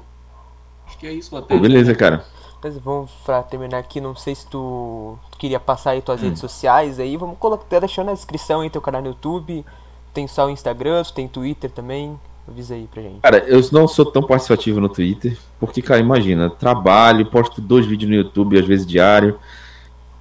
[0.86, 1.55] Acho que é isso, até.
[1.55, 2.24] Pô, beleza, cara.
[2.62, 6.24] Mas vamos pra terminar aqui, não sei se tu, tu queria passar aí tuas hum.
[6.24, 9.64] redes sociais aí, vamos colocar, deixando na descrição aí teu canal no YouTube,
[10.12, 12.20] tem só o Instagram, tem Twitter também,
[12.51, 13.20] avisa aí pra gente.
[13.20, 18.11] Cara, eu não sou tão participativo no Twitter, porque, cara, imagina, trabalho, posto dois vídeos
[18.11, 19.38] no YouTube, às vezes diário,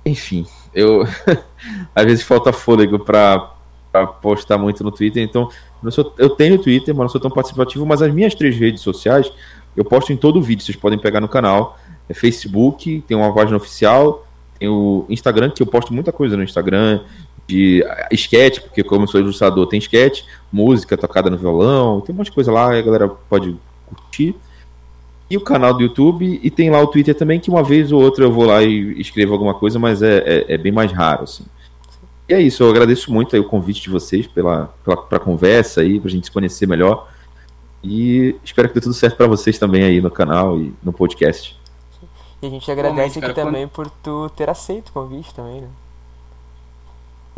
[0.06, 1.04] enfim, eu
[1.94, 3.54] às vezes falta fôlego pra,
[3.92, 5.50] pra postar muito no Twitter, então
[5.84, 8.82] eu, sou, eu tenho Twitter, mas não sou tão participativo, mas as minhas três redes
[8.82, 9.32] sociais
[9.76, 11.78] eu posto em todo o vídeo, vocês podem pegar no canal
[12.08, 14.26] é Facebook, tem uma página oficial,
[14.58, 17.02] tem o Instagram, que eu posto muita coisa no Instagram,
[17.50, 20.22] de sketch, porque como eu sou ilustrador, tem sketch,
[20.52, 24.36] música tocada no violão, tem um monte de coisa lá, a galera pode curtir.
[25.28, 28.02] E o canal do YouTube, e tem lá o Twitter também, que uma vez ou
[28.02, 31.24] outra eu vou lá e escrevo alguma coisa, mas é, é, é bem mais raro,
[31.24, 31.44] assim.
[32.28, 35.82] E é isso, eu agradeço muito aí o convite de vocês pela, pela pra conversa
[35.82, 37.10] aí, pra gente se conhecer melhor.
[37.84, 41.58] E espero que dê tudo certo para vocês também aí no canal e no podcast.
[42.42, 43.90] E a gente agradece aqui também quando...
[43.90, 45.68] por tu ter aceito o convite também, né?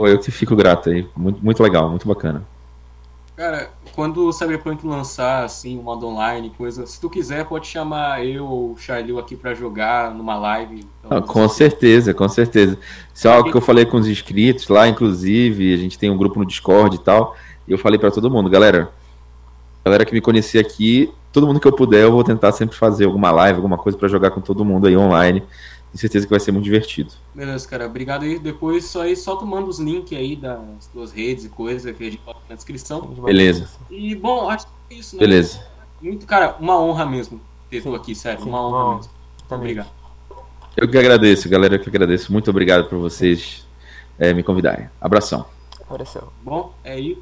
[0.02, 1.08] Pô, eu que fico grato aí.
[1.16, 2.44] Muito, muito legal, muito bacana.
[3.38, 8.26] Cara, quando o Cyberpunk lançar, assim, um modo online, coisa, se tu quiser, pode chamar
[8.26, 10.84] eu ou o Charlie aqui pra jogar numa live.
[11.06, 12.80] Então, ah, com certeza, com certeza.
[13.14, 16.18] Isso é algo que eu falei com os inscritos lá, inclusive, a gente tem um
[16.18, 17.36] grupo no Discord e tal,
[17.68, 18.90] e eu falei para todo mundo, galera,
[19.86, 23.06] galera que me conhecia aqui, todo mundo que eu puder, eu vou tentar sempre fazer
[23.06, 25.44] alguma live, alguma coisa para jogar com todo mundo aí online.
[25.92, 27.12] Tenho certeza que vai ser muito divertido.
[27.36, 27.86] Beleza, cara.
[27.86, 28.40] Obrigado aí.
[28.40, 32.02] Depois só aí só tu manda os links aí das tuas redes e coisas que
[32.02, 33.02] a gente coloca na descrição.
[33.02, 33.70] Beleza.
[33.90, 35.20] E bom, acho que é isso, né?
[35.20, 35.62] Beleza.
[36.02, 38.42] Muito, cara, uma honra mesmo ter tu aqui, sério.
[38.42, 39.12] Sim, uma honra bom, mesmo.
[39.50, 39.90] Obrigado.
[40.78, 41.76] Eu que agradeço, galera.
[41.76, 42.32] Eu que agradeço.
[42.32, 43.68] Muito obrigado por vocês
[44.18, 44.90] é, me convidarem.
[45.02, 45.46] Abração.
[45.90, 46.30] Abração.
[46.42, 47.22] Bom, é isso.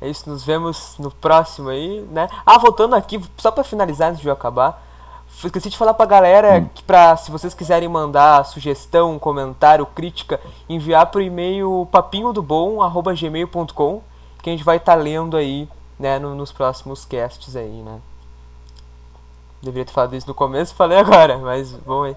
[0.00, 2.28] É isso, nos vemos no próximo aí, né?
[2.44, 4.83] Ah, voltando aqui, só para finalizar antes de eu acabar,
[5.44, 6.68] esqueci de falar pra galera hum.
[6.74, 14.02] que pra, se vocês quiserem mandar sugestão, comentário, crítica, enviar pro e-mail papinhodobom@gmail.com,
[14.42, 15.68] que a gente vai estar tá lendo aí,
[15.98, 18.00] né, no, nos próximos casts aí, né?
[19.62, 22.14] Deveria ter falado isso no começo, falei agora, mas bom, é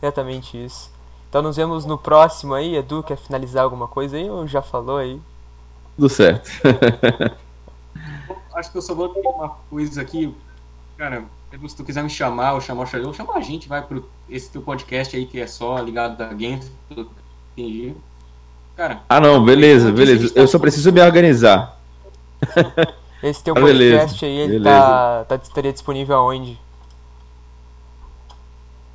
[0.00, 0.90] exatamente isso.
[1.28, 4.98] Então nos vemos no próximo aí, Edu, quer finalizar alguma coisa aí ou já falou
[4.98, 5.20] aí?
[5.96, 6.48] Tudo certo.
[8.54, 10.32] Acho que eu só vou ter uma coisa aqui.
[10.96, 11.24] Cara,
[11.66, 14.50] se tu quiser me chamar ou chamar o Charlie, chama a gente, vai pro esse
[14.50, 16.70] teu podcast aí que é só ligado da Games.
[18.76, 19.02] Cara.
[19.08, 20.32] Ah, não, beleza, beleza.
[20.34, 21.78] Eu só preciso me organizar.
[23.22, 26.60] Esse teu ah, podcast aí, ele tá, tá, estaria disponível aonde?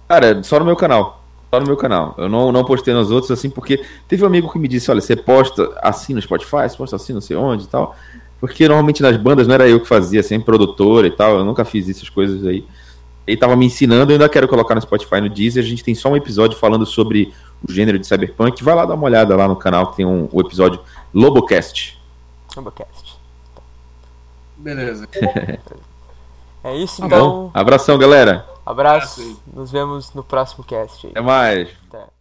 [0.07, 1.19] Cara, só no meu canal
[1.49, 2.13] só no meu canal.
[2.17, 5.01] Eu não, não postei nos outros, assim, porque teve um amigo que me disse, olha,
[5.01, 7.95] você posta assim no Spotify, você posta assim não sei onde e tal.
[8.39, 11.65] Porque normalmente nas bandas não era eu que fazia, sempre produtor e tal, eu nunca
[11.65, 12.65] fiz essas coisas aí.
[13.27, 15.93] Ele tava me ensinando, eu ainda quero colocar no Spotify, no Deezer, a gente tem
[15.93, 17.33] só um episódio falando sobre
[17.67, 18.63] o gênero de cyberpunk.
[18.63, 20.79] Vai lá dar uma olhada lá no canal que tem um, o episódio
[21.13, 21.99] Lobocast.
[22.55, 23.19] Lobocast.
[24.57, 25.07] Beleza.
[26.63, 27.29] é isso tá então.
[27.29, 27.51] Bom.
[27.53, 28.47] Abração, galera.
[28.65, 29.41] Abraço.
[29.51, 31.07] Nos vemos no próximo cast.
[31.07, 31.11] Aí.
[31.11, 31.69] Até mais.
[31.87, 32.18] Até.